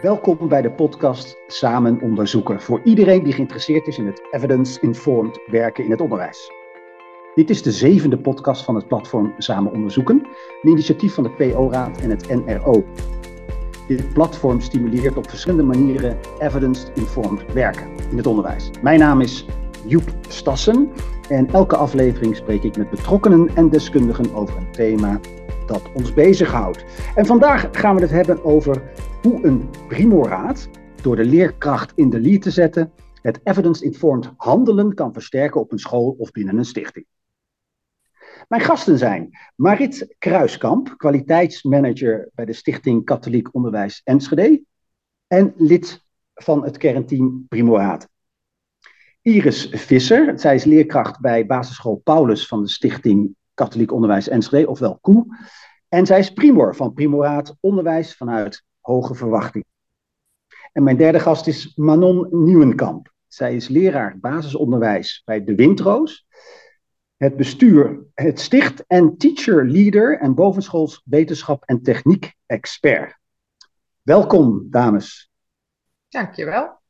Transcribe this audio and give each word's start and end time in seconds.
Welkom 0.00 0.48
bij 0.48 0.62
de 0.62 0.70
podcast 0.70 1.36
Samen 1.46 2.00
Onderzoeken 2.02 2.60
voor 2.60 2.80
iedereen 2.84 3.24
die 3.24 3.32
geïnteresseerd 3.32 3.86
is 3.86 3.98
in 3.98 4.06
het 4.06 4.22
evidence-informed 4.30 5.40
werken 5.46 5.84
in 5.84 5.90
het 5.90 6.00
onderwijs. 6.00 6.50
Dit 7.34 7.50
is 7.50 7.62
de 7.62 7.70
zevende 7.70 8.18
podcast 8.18 8.64
van 8.64 8.74
het 8.74 8.88
platform 8.88 9.34
Samen 9.38 9.72
Onderzoeken, 9.72 10.26
een 10.62 10.70
initiatief 10.70 11.14
van 11.14 11.24
de 11.24 11.30
PO-raad 11.30 12.00
en 12.00 12.10
het 12.10 12.44
NRO. 12.44 12.84
Dit 13.88 14.12
platform 14.12 14.60
stimuleert 14.60 15.16
op 15.16 15.28
verschillende 15.28 15.64
manieren 15.64 16.18
evidence-informed 16.38 17.52
werken 17.52 17.88
in 18.10 18.16
het 18.16 18.26
onderwijs. 18.26 18.70
Mijn 18.82 18.98
naam 18.98 19.20
is 19.20 19.44
Joep 19.86 20.14
Stassen 20.28 20.90
en 21.28 21.50
elke 21.50 21.76
aflevering 21.76 22.36
spreek 22.36 22.62
ik 22.62 22.76
met 22.76 22.90
betrokkenen 22.90 23.50
en 23.54 23.70
deskundigen 23.70 24.34
over 24.34 24.56
een 24.56 24.72
thema 24.72 25.20
dat 25.70 25.92
ons 25.94 26.14
bezighoudt. 26.14 26.84
En 27.14 27.26
vandaag 27.26 27.68
gaan 27.72 27.94
we 27.94 28.00
het 28.00 28.10
hebben 28.10 28.44
over 28.44 28.82
hoe 29.22 29.44
een 29.44 29.68
primoraad 29.88 30.68
door 31.02 31.16
de 31.16 31.24
leerkracht 31.24 31.92
in 31.94 32.10
de 32.10 32.20
lead 32.20 32.42
te 32.42 32.50
zetten 32.50 32.92
het 33.22 33.40
evidence-informed 33.44 34.30
handelen 34.36 34.94
kan 34.94 35.12
versterken 35.12 35.60
op 35.60 35.72
een 35.72 35.78
school 35.78 36.14
of 36.18 36.30
binnen 36.30 36.58
een 36.58 36.64
stichting. 36.64 37.06
Mijn 38.48 38.62
gasten 38.62 38.98
zijn 38.98 39.38
Marit 39.56 40.14
Kruiskamp, 40.18 40.94
kwaliteitsmanager 40.96 42.28
bij 42.34 42.44
de 42.44 42.52
Stichting 42.52 43.04
Katholiek 43.04 43.54
Onderwijs 43.54 44.00
Enschede 44.04 44.62
en 45.26 45.54
lid 45.56 46.02
van 46.34 46.64
het 46.64 46.76
kernteam 46.76 47.46
Primoraad. 47.48 48.08
Iris 49.22 49.68
Visser, 49.70 50.38
zij 50.38 50.54
is 50.54 50.64
leerkracht 50.64 51.20
bij 51.20 51.46
basisschool 51.46 52.00
Paulus 52.04 52.46
van 52.46 52.62
de 52.62 52.68
Stichting 52.68 53.34
Katholiek 53.60 53.92
Onderwijs 53.92 54.28
Enschede, 54.28 54.68
ofwel 54.68 54.98
KOE. 55.00 55.26
En 55.88 56.06
zij 56.06 56.18
is 56.18 56.32
primor 56.32 56.76
van 56.76 56.92
Primoraad 56.92 57.56
Onderwijs 57.60 58.16
vanuit 58.16 58.64
Hoge 58.80 59.14
Verwachting. 59.14 59.64
En 60.72 60.82
mijn 60.82 60.96
derde 60.96 61.20
gast 61.20 61.46
is 61.46 61.72
Manon 61.76 62.28
Nieuwenkamp. 62.30 63.12
Zij 63.26 63.54
is 63.54 63.68
leraar 63.68 64.18
basisonderwijs 64.18 65.22
bij 65.24 65.44
De 65.44 65.54
Windroos, 65.54 66.26
het 67.16 67.36
bestuur, 67.36 68.04
het 68.14 68.40
sticht 68.40 68.84
en 68.86 69.16
teacher 69.16 69.66
leader 69.66 70.18
en 70.18 70.34
bovenschools 70.34 71.02
wetenschap 71.04 71.64
en 71.64 71.82
techniek 71.82 72.34
expert. 72.46 73.18
Welkom, 74.02 74.66
dames. 74.70 75.30
Dankjewel. 76.08 76.80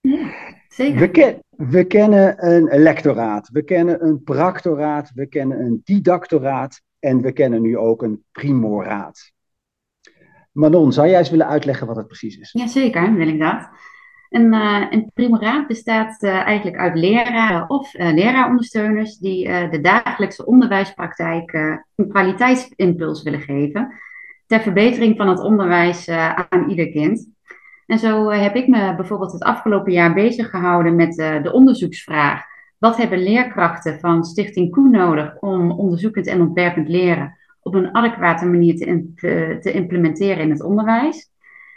Ja, 0.00 0.34
zeker. 0.68 1.00
We, 1.00 1.10
ken, 1.10 1.44
we 1.56 1.84
kennen 1.84 2.46
een 2.46 2.82
lectoraat, 2.82 3.48
we 3.48 3.62
kennen 3.62 4.04
een 4.04 4.22
practoraat, 4.22 5.10
we 5.14 5.26
kennen 5.26 5.60
een 5.60 5.80
didactoraat 5.84 6.80
en 6.98 7.20
we 7.20 7.32
kennen 7.32 7.62
nu 7.62 7.78
ook 7.78 8.02
een 8.02 8.24
primoraat. 8.32 9.32
Manon, 10.52 10.92
zou 10.92 11.08
jij 11.08 11.18
eens 11.18 11.30
willen 11.30 11.46
uitleggen 11.46 11.86
wat 11.86 11.96
het 11.96 12.06
precies 12.06 12.36
is? 12.36 12.52
Jazeker, 12.52 13.14
wil 13.14 13.28
ik 13.28 13.40
dat. 13.40 13.68
Een, 14.30 14.52
uh, 14.52 14.86
een 14.90 15.10
primoraat 15.14 15.66
bestaat 15.66 16.22
uh, 16.22 16.30
eigenlijk 16.30 16.76
uit 16.76 16.98
leraren 16.98 17.70
of 17.70 17.94
uh, 17.94 18.12
leraarondersteuners 18.12 19.18
die 19.18 19.48
de 19.70 19.80
dagelijkse 19.80 20.46
onderwijspraktijk 20.46 21.52
een 21.94 22.08
kwaliteitsimpuls 22.08 23.22
willen 23.22 23.40
geven 23.40 23.94
ter 24.46 24.60
verbetering 24.60 25.16
van 25.16 25.28
het 25.28 25.40
onderwijs 25.40 26.08
aan 26.08 26.68
ieder 26.68 26.90
kind. 26.90 27.28
En 27.86 27.98
zo 27.98 28.30
heb 28.30 28.54
ik 28.54 28.68
me 28.68 28.94
bijvoorbeeld 28.96 29.32
het 29.32 29.42
afgelopen 29.42 29.92
jaar 29.92 30.14
bezig 30.14 30.50
gehouden 30.50 30.96
met 30.96 31.14
de 31.14 31.50
onderzoeksvraag 31.52 32.44
wat 32.78 32.96
hebben 32.96 33.22
leerkrachten 33.22 34.00
van 34.00 34.24
Stichting 34.24 34.70
Koe 34.70 34.88
nodig 34.88 35.36
om 35.40 35.70
onderzoekend 35.70 36.26
en 36.26 36.40
ontwerpend 36.40 36.88
leren 36.88 37.36
op 37.60 37.74
een 37.74 37.94
adequate 37.94 38.46
manier 38.46 38.76
te, 38.76 39.12
te, 39.14 39.56
te 39.60 39.72
implementeren 39.72 40.42
in 40.42 40.50
het 40.50 40.62
onderwijs? 40.62 41.30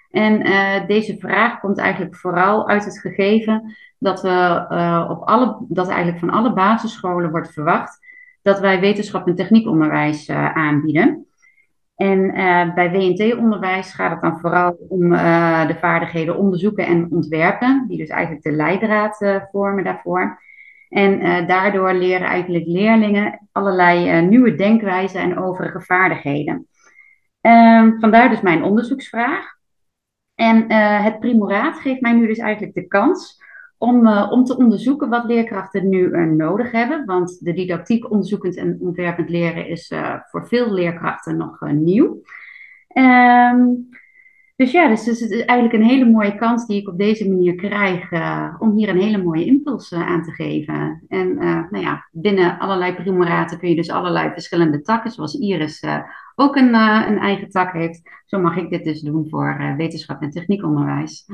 En 0.09 0.47
uh, 0.47 0.87
deze 0.87 1.17
vraag 1.17 1.59
komt 1.59 1.77
eigenlijk 1.77 2.15
vooral 2.15 2.69
uit 2.69 2.85
het 2.85 2.99
gegeven 2.99 3.75
dat, 3.97 4.21
we, 4.21 4.65
op 5.09 5.21
alle, 5.21 5.65
dat 5.67 5.87
eigenlijk 5.87 6.19
van 6.19 6.29
alle 6.29 6.53
basisscholen 6.53 7.31
wordt 7.31 7.53
verwacht 7.53 7.99
dat 8.41 8.59
wij 8.59 8.79
wetenschap 8.79 9.27
en 9.27 9.35
techniekonderwijs 9.35 10.29
uh, 10.29 10.55
aanbieden. 10.55 11.28
En 11.99 12.31
bij 12.75 12.91
WNT-onderwijs 12.91 13.93
gaat 13.93 14.11
het 14.11 14.21
dan 14.21 14.39
vooral 14.39 14.77
om 14.89 15.09
de 15.67 15.75
vaardigheden 15.79 16.37
onderzoeken 16.37 16.85
en 16.85 17.11
ontwerpen, 17.11 17.85
die 17.87 17.97
dus 17.97 18.09
eigenlijk 18.09 18.43
de 18.43 18.51
leidraad 18.51 19.47
vormen 19.51 19.83
daarvoor. 19.83 20.41
En 20.89 21.47
daardoor 21.47 21.93
leren 21.93 22.27
eigenlijk 22.27 22.65
leerlingen 22.65 23.47
allerlei 23.51 24.21
nieuwe 24.21 24.55
denkwijzen 24.55 25.21
en 25.21 25.37
overige 25.39 25.81
vaardigheden. 25.81 26.67
Um, 27.41 27.99
vandaar 27.99 28.29
dus 28.29 28.41
mijn 28.41 28.63
onderzoeksvraag. 28.63 29.57
En 30.35 30.71
het 31.03 31.19
primoraat 31.19 31.79
geeft 31.79 32.01
mij 32.01 32.13
nu 32.13 32.27
dus 32.27 32.37
eigenlijk 32.37 32.73
de 32.73 32.87
kans 32.87 33.38
om, 33.79 34.07
om 34.07 34.43
te 34.43 34.57
onderzoeken 34.57 35.09
wat 35.09 35.25
leerkrachten 35.25 35.89
nu 35.89 36.25
nodig 36.25 36.71
hebben. 36.71 37.05
Want 37.05 37.45
de 37.45 37.53
didactiek 37.53 38.11
onderzoekend 38.11 38.57
en 38.57 38.77
ontwerpend 38.79 39.29
leren 39.29 39.67
is 39.67 39.93
voor 40.29 40.47
veel 40.47 40.73
leerkrachten 40.73 41.37
nog 41.37 41.61
nieuw. 41.71 42.21
Um, 42.93 43.89
dus 44.59 44.71
ja, 44.71 44.87
dus, 44.87 45.03
dus 45.03 45.19
het 45.19 45.31
is 45.31 45.45
eigenlijk 45.45 45.83
een 45.83 45.89
hele 45.89 46.05
mooie 46.05 46.35
kans 46.35 46.65
die 46.65 46.81
ik 46.81 46.87
op 46.87 46.97
deze 46.97 47.29
manier 47.29 47.55
krijg 47.55 48.11
uh, 48.11 48.55
om 48.59 48.77
hier 48.77 48.89
een 48.89 49.01
hele 49.01 49.23
mooie 49.23 49.45
impuls 49.45 49.91
uh, 49.91 50.07
aan 50.07 50.23
te 50.23 50.31
geven. 50.31 51.03
En 51.07 51.27
uh, 51.27 51.69
nou 51.69 51.83
ja, 51.83 52.07
binnen 52.11 52.59
allerlei 52.59 52.95
primoraten 52.95 53.59
kun 53.59 53.69
je 53.69 53.75
dus 53.75 53.89
allerlei 53.89 54.31
verschillende 54.31 54.81
takken, 54.81 55.11
zoals 55.11 55.35
Iris 55.35 55.83
ook 56.35 56.55
een, 56.55 56.73
een 56.73 57.17
eigen 57.17 57.49
tak 57.49 57.73
heeft. 57.73 58.01
Zo 58.25 58.39
mag 58.39 58.57
ik 58.57 58.69
dit 58.69 58.83
dus 58.83 59.01
doen 59.01 59.29
voor 59.29 59.73
wetenschap 59.77 60.21
en 60.21 60.29
techniekonderwijs. 60.29 61.25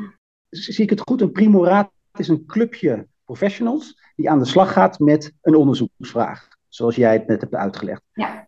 Zie 0.50 0.84
ik 0.84 0.90
het 0.90 1.02
goed? 1.02 1.22
Een 1.22 1.32
primoraat 1.32 1.92
is 2.20 2.28
een 2.28 2.46
clubje 2.46 3.08
professionals 3.26 4.04
die 4.16 4.30
aan 4.30 4.40
de 4.40 4.46
slag 4.46 4.74
gaat 4.74 5.00
met 5.00 5.34
een 5.42 5.56
onderzoeksvraag, 5.56 6.48
zoals 6.70 6.96
jij 6.96 7.14
het 7.14 7.28
net 7.28 7.42
hebt 7.42 7.56
uitgelegd. 7.56 8.02
Ja. 8.14 8.48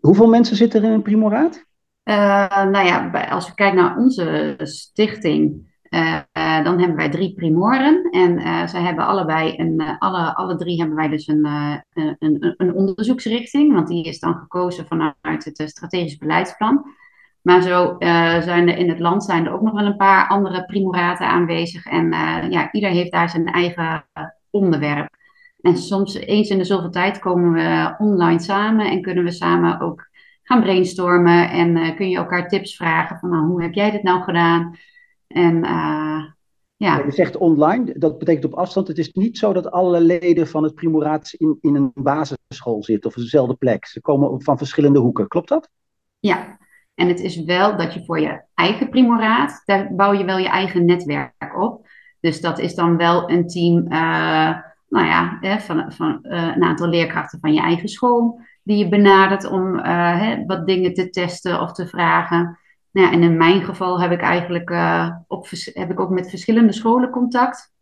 Hoeveel 0.00 0.28
mensen 0.28 0.56
zitten 0.56 0.82
er 0.82 0.88
in 0.88 0.94
een 0.94 1.02
primoraat? 1.02 1.64
Uh, 2.04 2.64
nou 2.64 2.86
ja, 2.86 3.10
als 3.30 3.48
we 3.48 3.54
kijken 3.54 3.78
naar 3.78 3.96
onze 3.96 4.54
stichting, 4.62 5.74
uh, 5.90 6.20
uh, 6.32 6.64
dan 6.64 6.78
hebben 6.78 6.96
wij 6.96 7.10
drie 7.10 7.34
primoren. 7.34 8.10
En 8.10 8.68
zij 8.68 8.82
hebben 8.82 9.06
allebei 9.06 9.54
een, 9.56 9.96
alle, 9.98 10.34
alle 10.34 10.56
drie 10.56 10.78
hebben 10.78 10.96
wij 10.96 11.08
dus 11.08 11.26
een, 11.26 11.46
een, 12.18 12.54
een, 12.56 12.74
onderzoeksrichting, 12.74 13.72
want 13.72 13.88
die 13.88 14.04
is 14.04 14.18
dan 14.18 14.34
gekozen 14.34 14.86
vanuit 14.86 15.44
het 15.44 15.62
strategisch 15.64 16.16
beleidsplan. 16.16 16.84
Maar 17.46 17.62
zo 17.62 17.96
zijn 18.42 18.68
er 18.68 18.76
in 18.76 18.88
het 18.88 18.98
land 18.98 19.24
zijn 19.24 19.46
er 19.46 19.52
ook 19.52 19.60
nog 19.60 19.72
wel 19.72 19.86
een 19.86 19.96
paar 19.96 20.28
andere 20.28 20.64
primoraten 20.64 21.26
aanwezig. 21.26 21.86
En 21.86 22.10
ja, 22.50 22.72
ieder 22.72 22.90
heeft 22.90 23.12
daar 23.12 23.30
zijn 23.30 23.46
eigen 23.46 24.04
onderwerp. 24.50 25.16
En 25.60 25.76
soms 25.76 26.14
eens 26.14 26.48
in 26.48 26.58
de 26.58 26.64
zoveel 26.64 26.90
tijd 26.90 27.18
komen 27.18 27.52
we 27.52 27.94
online 27.98 28.40
samen 28.40 28.90
en 28.90 29.02
kunnen 29.02 29.24
we 29.24 29.30
samen 29.30 29.80
ook 29.80 30.08
gaan 30.42 30.60
brainstormen 30.60 31.50
en 31.50 31.76
uh, 31.76 31.96
kun 31.96 32.08
je 32.08 32.16
elkaar 32.16 32.48
tips 32.48 32.76
vragen 32.76 33.18
van 33.18 33.30
nou, 33.30 33.46
hoe 33.46 33.62
heb 33.62 33.74
jij 33.74 33.90
dit 33.90 34.02
nou 34.02 34.22
gedaan? 34.22 34.76
En 35.26 35.60
ja. 36.76 37.02
Je 37.04 37.12
zegt 37.12 37.36
online, 37.36 37.94
dat 37.98 38.18
betekent 38.18 38.44
op 38.44 38.54
afstand. 38.54 38.88
Het 38.88 38.98
is 38.98 39.12
niet 39.12 39.38
zo 39.38 39.52
dat 39.52 39.70
alle 39.70 40.00
leden 40.00 40.46
van 40.46 40.62
het 40.62 40.74
primoraat 40.74 41.32
in, 41.32 41.58
in 41.60 41.74
een 41.74 41.90
basisschool 41.94 42.82
zitten 42.82 43.10
of 43.10 43.16
op 43.16 43.22
dezelfde 43.22 43.54
plek. 43.54 43.86
Ze 43.86 44.00
komen 44.00 44.42
van 44.42 44.58
verschillende 44.58 44.98
hoeken, 44.98 45.28
klopt 45.28 45.48
dat? 45.48 45.70
Ja, 46.18 46.58
en 46.96 47.08
het 47.08 47.20
is 47.20 47.44
wel 47.44 47.76
dat 47.76 47.94
je 47.94 48.04
voor 48.04 48.20
je 48.20 48.42
eigen 48.54 48.88
primoraat, 48.88 49.62
daar 49.64 49.94
bouw 49.94 50.12
je 50.12 50.24
wel 50.24 50.38
je 50.38 50.48
eigen 50.48 50.84
netwerk 50.84 51.56
op. 51.56 51.88
Dus 52.20 52.40
dat 52.40 52.58
is 52.58 52.74
dan 52.74 52.96
wel 52.96 53.30
een 53.30 53.46
team, 53.46 53.76
uh, 53.76 54.58
nou 54.88 55.06
ja, 55.06 55.38
van, 55.60 55.92
van 55.92 56.18
een 56.22 56.62
aantal 56.62 56.88
leerkrachten 56.88 57.40
van 57.40 57.54
je 57.54 57.60
eigen 57.60 57.88
school 57.88 58.40
die 58.62 58.76
je 58.78 58.88
benadert 58.88 59.50
om 59.50 59.74
uh, 59.74 59.82
hè, 60.20 60.44
wat 60.46 60.66
dingen 60.66 60.94
te 60.94 61.10
testen 61.10 61.60
of 61.60 61.72
te 61.72 61.86
vragen. 61.86 62.58
Nou 62.92 63.12
en 63.12 63.22
in 63.22 63.36
mijn 63.36 63.64
geval 63.64 64.00
heb 64.00 64.10
ik 64.10 64.20
eigenlijk 64.20 64.70
heb 65.72 65.90
ik 65.90 66.00
ook 66.00 66.10
met 66.10 66.30
verschillende 66.30 66.72
scholen 66.72 67.10
contact. 67.10 67.74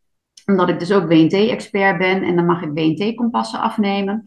Omdat 0.46 0.68
ik 0.68 0.78
dus 0.78 0.92
ook 0.92 1.08
WNT-expert 1.08 1.98
ben 1.98 2.22
en 2.22 2.36
dan 2.36 2.46
mag 2.46 2.62
ik 2.62 2.70
WNT-kompassen 2.74 3.60
afnemen. 3.60 4.24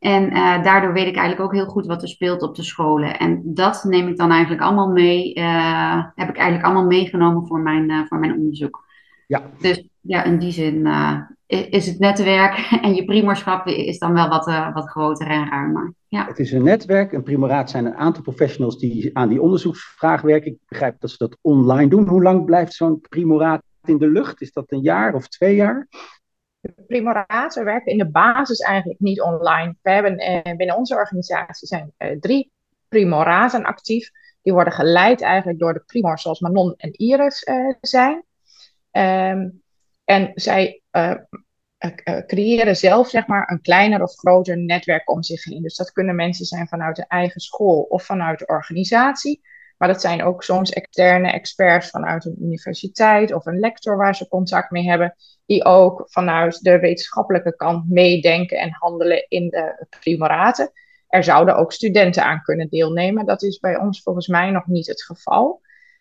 En 0.00 0.32
uh, 0.32 0.62
daardoor 0.62 0.92
weet 0.92 1.06
ik 1.06 1.16
eigenlijk 1.16 1.40
ook 1.40 1.54
heel 1.54 1.70
goed 1.70 1.86
wat 1.86 2.02
er 2.02 2.08
speelt 2.08 2.42
op 2.42 2.54
de 2.54 2.62
scholen. 2.62 3.18
En 3.18 3.40
dat 3.44 3.84
neem 3.84 4.08
ik 4.08 4.16
dan 4.16 4.30
eigenlijk 4.30 4.62
allemaal 4.62 4.88
mee, 4.88 5.32
heb 6.14 6.28
ik 6.28 6.36
eigenlijk 6.36 6.64
allemaal 6.64 6.86
meegenomen 6.86 7.46
voor 7.46 7.60
mijn, 7.60 8.06
voor 8.06 8.18
mijn 8.18 8.34
onderzoek. 8.34 8.84
Ja. 9.26 9.42
Dus 9.60 9.88
ja, 10.00 10.24
in 10.24 10.38
die 10.38 10.52
zin 10.52 10.88
is 11.46 11.86
het 11.86 11.98
netwerk 11.98 12.68
en 12.82 12.94
je 12.94 13.04
primorschap 13.04 13.66
is 13.66 13.98
dan 13.98 14.12
wel 14.12 14.28
wat, 14.28 14.44
wat 14.74 14.88
groter 14.88 15.26
en 15.26 15.48
ruimer. 15.48 15.94
Ja. 16.10 16.26
Het 16.26 16.38
is 16.38 16.52
een 16.52 16.62
netwerk. 16.62 17.12
Een 17.12 17.22
primoraat 17.22 17.70
zijn 17.70 17.86
een 17.86 17.96
aantal 17.96 18.22
professionals 18.22 18.78
die 18.78 19.10
aan 19.12 19.28
die 19.28 19.42
onderzoeksvraag 19.42 20.20
werken. 20.20 20.50
Ik 20.50 20.58
begrijp 20.68 21.00
dat 21.00 21.10
ze 21.10 21.16
dat 21.18 21.36
online 21.40 21.88
doen. 21.88 22.08
Hoe 22.08 22.22
lang 22.22 22.44
blijft 22.44 22.74
zo'n 22.74 23.00
primoraat 23.00 23.62
in 23.84 23.98
de 23.98 24.08
lucht? 24.08 24.40
Is 24.40 24.52
dat 24.52 24.64
een 24.68 24.80
jaar 24.80 25.14
of 25.14 25.28
twee 25.28 25.54
jaar? 25.54 25.88
De 26.60 26.74
primoraten 26.86 27.64
werken 27.64 27.92
in 27.92 27.98
de 27.98 28.10
basis 28.10 28.58
eigenlijk 28.58 29.00
niet 29.00 29.20
online. 29.20 29.76
We 29.82 29.90
hebben 29.90 30.16
eh, 30.16 30.56
binnen 30.56 30.76
onze 30.76 30.94
organisatie 30.94 31.66
zijn 31.66 31.92
eh, 31.96 32.18
drie 32.20 32.52
primoraten 32.88 33.64
actief. 33.64 34.10
Die 34.42 34.52
worden 34.52 34.72
geleid 34.72 35.20
eigenlijk 35.20 35.58
door 35.58 35.72
de 35.72 35.82
primors 35.86 36.22
zoals 36.22 36.40
Manon 36.40 36.74
en 36.76 36.92
Iris 36.92 37.46
zijn. 37.80 38.24
Ehm, 38.90 39.48
en 40.04 40.32
zij 40.34 40.82
creëren 42.26 42.76
zelf 42.76 43.08
zeg 43.08 43.26
maar, 43.26 43.50
een 43.50 43.60
kleiner 43.60 44.02
of 44.02 44.14
groter 44.14 44.58
netwerk 44.58 45.10
om 45.10 45.22
zich 45.22 45.44
heen. 45.44 45.62
Dus 45.62 45.76
dat 45.76 45.92
kunnen 45.92 46.14
mensen 46.14 46.44
zijn 46.44 46.68
vanuit 46.68 46.96
de 46.96 47.04
eigen 47.08 47.40
school 47.40 47.80
of 47.80 48.04
vanuit 48.04 48.38
de 48.38 48.46
organisatie. 48.46 49.40
Maar 49.80 49.88
dat 49.88 50.00
zijn 50.00 50.22
ook 50.22 50.42
soms 50.42 50.70
externe 50.70 51.30
experts 51.30 51.90
vanuit 51.90 52.24
een 52.24 52.36
universiteit 52.40 53.32
of 53.32 53.46
een 53.46 53.58
lector 53.58 53.96
waar 53.96 54.14
ze 54.14 54.28
contact 54.28 54.70
mee 54.70 54.88
hebben, 54.88 55.14
die 55.46 55.64
ook 55.64 56.04
vanuit 56.06 56.62
de 56.62 56.78
wetenschappelijke 56.78 57.56
kant 57.56 57.88
meedenken 57.88 58.58
en 58.58 58.76
handelen 58.78 59.26
in 59.28 59.48
de 59.48 59.86
primoraten. 60.00 60.72
Er 61.08 61.24
zouden 61.24 61.56
ook 61.56 61.72
studenten 61.72 62.24
aan 62.24 62.42
kunnen 62.42 62.68
deelnemen. 62.68 63.26
Dat 63.26 63.42
is 63.42 63.58
bij 63.58 63.78
ons 63.78 64.02
volgens 64.02 64.26
mij 64.28 64.50
nog 64.50 64.66
niet 64.66 64.86
het 64.86 65.02
geval. 65.02 65.60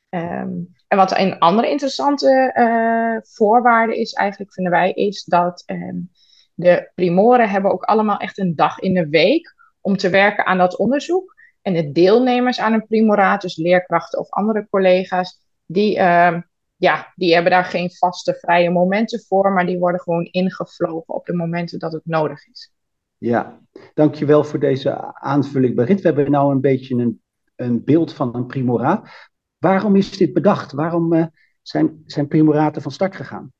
Ehm, 0.09 0.51
en 0.87 0.97
wat 0.97 1.17
een 1.17 1.37
andere 1.37 1.69
interessante 1.69 2.53
uh, 2.55 3.33
voorwaarde 3.33 3.99
is, 3.99 4.13
eigenlijk 4.13 4.53
vinden 4.53 4.73
wij, 4.73 4.91
is 4.91 5.23
dat 5.23 5.63
ehm, 5.65 5.97
de 6.53 6.91
primoren 6.95 7.49
hebben 7.49 7.71
ook 7.71 7.83
allemaal 7.83 8.17
echt 8.17 8.37
een 8.37 8.55
dag 8.55 8.79
in 8.79 8.93
de 8.93 9.09
week 9.09 9.55
om 9.81 9.97
te 9.97 10.09
werken 10.09 10.45
aan 10.45 10.57
dat 10.57 10.77
onderzoek. 10.77 11.37
En 11.61 11.73
de 11.73 11.91
deelnemers 11.91 12.59
aan 12.59 12.73
een 12.73 12.88
primoraat, 12.88 13.41
dus 13.41 13.56
leerkrachten 13.56 14.19
of 14.19 14.29
andere 14.29 14.67
collega's, 14.69 15.39
die, 15.65 15.97
uh, 15.97 16.38
ja, 16.75 17.13
die 17.15 17.33
hebben 17.33 17.51
daar 17.51 17.65
geen 17.65 17.91
vaste 17.91 18.33
vrije 18.33 18.69
momenten 18.69 19.19
voor, 19.27 19.51
maar 19.51 19.65
die 19.65 19.79
worden 19.79 20.01
gewoon 20.01 20.25
ingevlogen 20.25 21.13
op 21.13 21.25
de 21.25 21.33
momenten 21.33 21.79
dat 21.79 21.91
het 21.91 22.06
nodig 22.06 22.47
is. 22.47 22.71
Ja, 23.17 23.59
dankjewel 23.94 24.44
voor 24.44 24.59
deze 24.59 25.13
aanvulling, 25.13 25.75
Berit. 25.75 26.01
We 26.01 26.07
hebben 26.07 26.31
nu 26.31 26.38
een 26.38 26.61
beetje 26.61 26.95
een, 26.95 27.21
een 27.56 27.83
beeld 27.83 28.13
van 28.13 28.35
een 28.35 28.45
primoraat. 28.45 29.09
Waarom 29.57 29.95
is 29.95 30.17
dit 30.17 30.33
bedacht? 30.33 30.71
Waarom 30.71 31.13
uh, 31.13 31.25
zijn, 31.62 32.01
zijn 32.05 32.27
primoraten 32.27 32.81
van 32.81 32.91
start 32.91 33.15
gegaan? 33.15 33.53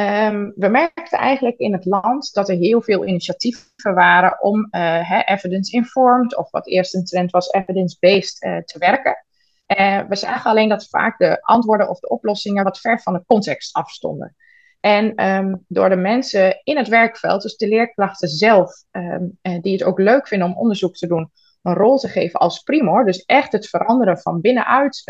Um, 0.00 0.52
we 0.56 0.68
merkten 0.68 1.18
eigenlijk 1.18 1.58
in 1.58 1.72
het 1.72 1.84
land 1.84 2.34
dat 2.34 2.48
er 2.48 2.56
heel 2.56 2.82
veel 2.82 3.06
initiatieven 3.06 3.94
waren 3.94 4.42
om 4.42 4.68
uh, 4.70 5.22
evidence-informed, 5.24 6.36
of 6.36 6.50
wat 6.50 6.66
eerst 6.66 6.94
een 6.94 7.04
trend 7.04 7.30
was, 7.30 7.52
evidence-based 7.52 8.42
uh, 8.42 8.56
te 8.58 8.78
werken. 8.78 9.24
Uh, 9.66 10.00
we 10.08 10.16
zagen 10.16 10.50
alleen 10.50 10.68
dat 10.68 10.88
vaak 10.88 11.18
de 11.18 11.42
antwoorden 11.42 11.88
of 11.88 12.00
de 12.00 12.08
oplossingen 12.08 12.64
wat 12.64 12.80
ver 12.80 13.00
van 13.00 13.12
de 13.12 13.24
context 13.26 13.74
afstonden. 13.74 14.36
En 14.80 15.24
um, 15.26 15.64
door 15.68 15.88
de 15.88 15.96
mensen 15.96 16.60
in 16.64 16.76
het 16.76 16.88
werkveld, 16.88 17.42
dus 17.42 17.56
de 17.56 17.68
leerkrachten 17.68 18.28
zelf, 18.28 18.72
um, 18.90 19.38
die 19.60 19.72
het 19.72 19.84
ook 19.84 19.98
leuk 19.98 20.28
vinden 20.28 20.48
om 20.48 20.58
onderzoek 20.58 20.96
te 20.96 21.06
doen, 21.06 21.30
een 21.62 21.74
rol 21.74 21.98
te 21.98 22.08
geven 22.08 22.40
als 22.40 22.62
primor. 22.62 23.04
Dus 23.04 23.24
echt 23.24 23.52
het 23.52 23.68
veranderen 23.68 24.18
van 24.18 24.40
binnenuit 24.40 25.02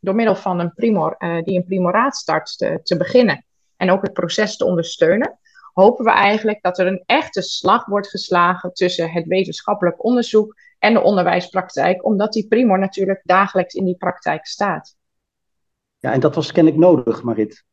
door 0.00 0.14
middel 0.14 0.36
van 0.36 0.58
een 0.58 0.74
primor 0.74 1.16
die 1.44 1.56
een 1.56 1.64
primoraat 1.64 2.16
start 2.16 2.58
te, 2.58 2.80
te 2.82 2.96
beginnen 2.96 3.44
en 3.84 3.90
ook 3.90 4.02
het 4.02 4.12
proces 4.12 4.56
te 4.56 4.64
ondersteunen, 4.64 5.38
hopen 5.72 6.04
we 6.04 6.10
eigenlijk 6.10 6.62
dat 6.62 6.78
er 6.78 6.86
een 6.86 7.02
echte 7.06 7.42
slag 7.42 7.86
wordt 7.86 8.08
geslagen 8.08 8.72
tussen 8.72 9.10
het 9.10 9.26
wetenschappelijk 9.26 10.04
onderzoek 10.04 10.54
en 10.78 10.92
de 10.92 11.02
onderwijspraktijk, 11.02 12.04
omdat 12.04 12.32
die 12.32 12.48
primor 12.48 12.78
natuurlijk 12.78 13.20
dagelijks 13.24 13.74
in 13.74 13.84
die 13.84 13.96
praktijk 13.96 14.46
staat. 14.46 14.96
Ja, 15.98 16.12
en 16.12 16.20
dat 16.20 16.34
was 16.34 16.52
kennelijk 16.52 16.82
nodig, 16.82 17.22
Marit. 17.22 17.64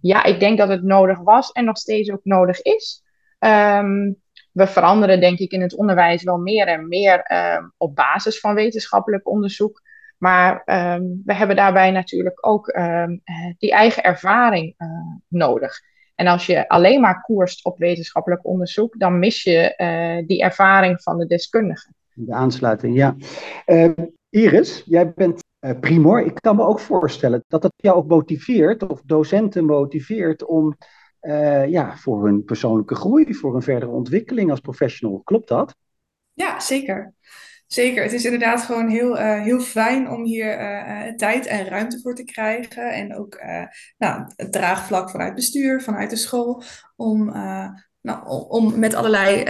Ja, 0.00 0.24
ik 0.24 0.40
denk 0.40 0.58
dat 0.58 0.68
het 0.68 0.82
nodig 0.82 1.18
was 1.18 1.52
en 1.52 1.64
nog 1.64 1.78
steeds 1.78 2.10
ook 2.10 2.24
nodig 2.24 2.62
is. 2.62 3.02
Um, 3.38 4.22
we 4.52 4.66
veranderen 4.66 5.20
denk 5.20 5.38
ik 5.38 5.52
in 5.52 5.60
het 5.60 5.76
onderwijs 5.76 6.22
wel 6.22 6.38
meer 6.38 6.66
en 6.66 6.88
meer 6.88 7.32
um, 7.56 7.72
op 7.76 7.94
basis 7.94 8.40
van 8.40 8.54
wetenschappelijk 8.54 9.28
onderzoek. 9.28 9.82
Maar 10.18 10.62
um, 10.96 11.22
we 11.24 11.34
hebben 11.34 11.56
daarbij 11.56 11.90
natuurlijk 11.90 12.46
ook 12.46 12.76
um, 12.76 13.22
die 13.58 13.72
eigen 13.72 14.02
ervaring 14.02 14.74
uh, 14.78 14.88
nodig. 15.28 15.80
En 16.14 16.26
als 16.26 16.46
je 16.46 16.68
alleen 16.68 17.00
maar 17.00 17.22
koerst 17.22 17.64
op 17.64 17.78
wetenschappelijk 17.78 18.46
onderzoek, 18.46 18.98
dan 18.98 19.18
mis 19.18 19.42
je 19.42 19.74
uh, 19.76 20.26
die 20.26 20.42
ervaring 20.42 21.02
van 21.02 21.18
de 21.18 21.26
deskundigen. 21.26 21.94
De 22.12 22.32
aansluiting, 22.32 22.96
ja. 22.96 23.16
Uh, 23.66 23.90
Iris, 24.30 24.82
jij 24.86 25.12
bent 25.12 25.44
primor. 25.80 26.20
Ik 26.20 26.34
kan 26.34 26.56
me 26.56 26.62
ook 26.62 26.80
voorstellen 26.80 27.44
dat 27.48 27.62
dat 27.62 27.72
jou 27.76 27.96
ook 27.96 28.06
motiveert, 28.06 28.88
of 28.88 29.02
docenten 29.04 29.64
motiveert 29.64 30.44
om 30.44 30.76
ja, 31.66 31.96
voor 31.96 32.24
hun 32.24 32.44
persoonlijke 32.44 32.94
groei, 32.94 33.34
voor 33.34 33.54
een 33.54 33.62
verdere 33.62 33.90
ontwikkeling 33.90 34.50
als 34.50 34.60
professional. 34.60 35.20
Klopt 35.24 35.48
dat? 35.48 35.76
Ja, 36.32 36.60
zeker. 36.60 37.14
Zeker, 37.68 38.02
het 38.02 38.12
is 38.12 38.24
inderdaad 38.24 38.62
gewoon 38.62 38.88
heel, 38.88 39.18
uh, 39.18 39.42
heel 39.42 39.60
fijn 39.60 40.10
om 40.10 40.24
hier 40.24 40.60
uh, 40.60 41.14
tijd 41.14 41.46
en 41.46 41.68
ruimte 41.68 42.00
voor 42.00 42.14
te 42.14 42.24
krijgen. 42.24 42.92
En 42.92 43.16
ook 43.16 43.42
nou, 43.98 44.32
het 44.36 44.52
draagvlak 44.52 45.10
vanuit 45.10 45.34
bestuur, 45.34 45.82
vanuit 45.82 46.10
de 46.10 46.16
school, 46.16 46.62
om, 46.96 47.24
nou, 48.00 48.48
om 48.48 48.78
met 48.78 48.94
allerlei 48.94 49.44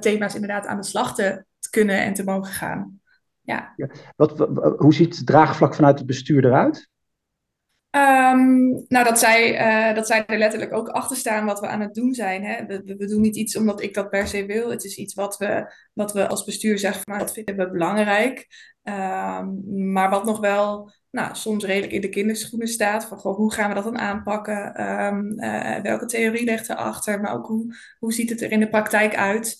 thema's 0.00 0.34
inderdaad 0.34 0.66
aan 0.66 0.80
de 0.80 0.86
slag 0.86 1.14
te, 1.14 1.44
kunnen 1.70 2.02
en 2.02 2.14
te 2.14 2.24
mogen 2.24 2.52
gaan. 2.52 3.00
Ja. 3.40 3.72
ja. 3.76 3.88
Wat, 4.16 4.38
hoe 4.76 4.94
ziet 4.94 5.16
het 5.16 5.26
draagvlak 5.26 5.74
vanuit 5.74 5.98
het 5.98 6.06
bestuur 6.06 6.44
eruit? 6.44 6.88
Um, 7.96 8.84
nou, 8.88 9.04
dat 9.04 9.18
zij, 9.18 9.60
uh, 9.88 9.94
dat 9.94 10.06
zij 10.06 10.26
er 10.26 10.38
letterlijk 10.38 10.72
ook 10.72 10.88
achter 10.88 11.16
staan 11.16 11.44
wat 11.44 11.60
we 11.60 11.66
aan 11.66 11.80
het 11.80 11.94
doen 11.94 12.14
zijn. 12.14 12.44
Hè? 12.44 12.66
We, 12.66 12.94
we, 12.98 13.06
doen 13.06 13.20
niet 13.20 13.36
iets 13.36 13.56
omdat 13.56 13.82
ik 13.82 13.94
dat 13.94 14.10
per 14.10 14.26
se 14.26 14.46
wil. 14.46 14.70
Het 14.70 14.84
is 14.84 14.96
iets 14.96 15.14
wat 15.14 15.38
we, 15.38 15.74
wat 15.92 16.12
we 16.12 16.28
als 16.28 16.44
bestuur 16.44 16.78
zeggen, 16.78 17.02
maar 17.04 17.18
dat 17.18 17.32
vinden 17.32 17.56
we 17.56 17.70
belangrijk. 17.70 18.46
Um, 18.82 19.92
maar 19.92 20.10
wat 20.10 20.24
nog 20.24 20.40
wel 20.40 20.92
nou, 21.10 21.34
soms 21.34 21.64
redelijk 21.64 21.92
in 21.92 22.00
de 22.00 22.08
kinderschoenen 22.08 22.68
staat. 22.68 23.06
Van 23.06 23.18
hoe 23.18 23.52
gaan 23.52 23.68
we 23.68 23.74
dat 23.74 23.84
dan 23.84 23.98
aanpakken? 23.98 24.82
Um, 25.04 25.34
welke 25.82 26.06
theorie 26.06 26.44
ligt 26.44 26.68
erachter? 26.68 27.20
Maar 27.20 27.34
ook 27.34 27.46
hoe, 27.46 27.76
hoe 27.98 28.12
ziet 28.12 28.30
het 28.30 28.42
er 28.42 28.52
in 28.52 28.60
de 28.60 28.68
praktijk 28.68 29.16
uit? 29.16 29.58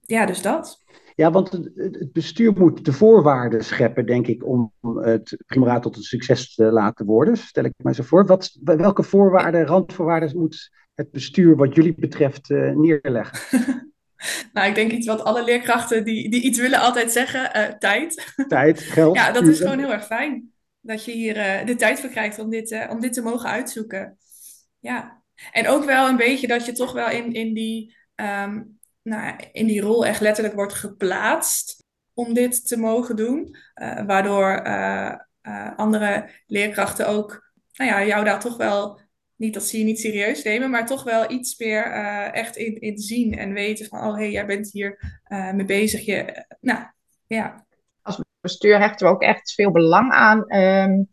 ja, 0.00 0.26
dus 0.26 0.42
dat. 0.42 0.84
Ja, 1.18 1.30
want 1.30 1.52
het 1.74 2.12
bestuur 2.12 2.52
moet 2.52 2.84
de 2.84 2.92
voorwaarden 2.92 3.64
scheppen, 3.64 4.06
denk 4.06 4.26
ik, 4.26 4.46
om 4.46 4.72
het 4.80 5.36
primoraat 5.46 5.82
tot 5.82 5.96
een 5.96 6.02
succes 6.02 6.54
te 6.54 6.64
laten 6.64 7.06
worden. 7.06 7.36
Stel 7.36 7.64
ik 7.64 7.72
mij 7.76 7.92
zo 7.92 8.02
voor. 8.02 8.26
Wat, 8.26 8.58
welke 8.62 9.02
voorwaarden, 9.02 9.66
randvoorwaarden 9.66 10.38
moet 10.38 10.70
het 10.94 11.10
bestuur 11.10 11.56
wat 11.56 11.74
jullie 11.74 11.94
betreft 11.94 12.50
uh, 12.50 12.76
neerleggen? 12.76 13.38
nou, 14.52 14.68
ik 14.68 14.74
denk 14.74 14.92
iets 14.92 15.06
wat 15.06 15.24
alle 15.24 15.44
leerkrachten 15.44 16.04
die, 16.04 16.30
die 16.30 16.42
iets 16.42 16.58
willen 16.58 16.80
altijd 16.80 17.12
zeggen, 17.12 17.50
uh, 17.56 17.74
tijd. 17.78 18.34
Tijd, 18.48 18.80
geld. 18.80 19.16
ja, 19.16 19.32
dat 19.32 19.46
is 19.46 19.58
gewoon 19.58 19.78
heel 19.78 19.92
erg 19.92 20.06
fijn. 20.06 20.52
Dat 20.80 21.04
je 21.04 21.12
hier 21.12 21.36
uh, 21.36 21.66
de 21.66 21.74
tijd 21.74 22.00
voor 22.00 22.10
krijgt 22.10 22.38
om 22.38 22.50
dit, 22.50 22.86
om 22.90 23.00
dit 23.00 23.12
te 23.12 23.22
mogen 23.22 23.50
uitzoeken. 23.50 24.18
Ja, 24.78 25.22
en 25.52 25.68
ook 25.68 25.84
wel 25.84 26.08
een 26.08 26.16
beetje 26.16 26.46
dat 26.46 26.66
je 26.66 26.72
toch 26.72 26.92
wel 26.92 27.10
in, 27.10 27.32
in 27.32 27.54
die... 27.54 27.96
Um, 28.14 28.77
nou, 29.02 29.36
in 29.52 29.66
die 29.66 29.80
rol 29.80 30.06
echt 30.06 30.20
letterlijk 30.20 30.54
wordt 30.54 30.74
geplaatst 30.74 31.86
om 32.14 32.34
dit 32.34 32.66
te 32.68 32.76
mogen 32.76 33.16
doen. 33.16 33.56
Uh, 33.74 34.06
waardoor 34.06 34.66
uh, 34.66 35.14
uh, 35.42 35.76
andere 35.76 36.30
leerkrachten 36.46 37.08
ook 37.08 37.52
nou 37.72 37.90
ja, 37.90 38.04
jou 38.04 38.24
daar 38.24 38.40
toch 38.40 38.56
wel, 38.56 39.00
niet 39.36 39.54
dat 39.54 39.62
ze 39.62 39.78
je 39.78 39.84
niet 39.84 40.00
serieus 40.00 40.42
nemen, 40.42 40.70
maar 40.70 40.86
toch 40.86 41.04
wel 41.04 41.30
iets 41.30 41.58
meer 41.58 41.82
echt 42.32 42.56
in, 42.56 42.80
in 42.80 42.98
zien 42.98 43.38
en 43.38 43.52
weten 43.52 43.86
van, 43.86 43.98
oh 43.98 44.14
hé, 44.14 44.20
hey, 44.20 44.30
jij 44.30 44.46
bent 44.46 44.72
hier 44.72 45.20
mee 45.28 45.64
bezig. 45.64 46.04
Je, 46.04 46.44
nou, 46.60 46.80
ja. 47.26 47.66
Als 48.02 48.20
bestuur 48.40 48.78
hechten 48.78 49.06
we 49.06 49.12
ook 49.12 49.22
echt 49.22 49.52
veel 49.52 49.70
belang 49.70 50.12
aan 50.12 50.38
um, 50.38 51.08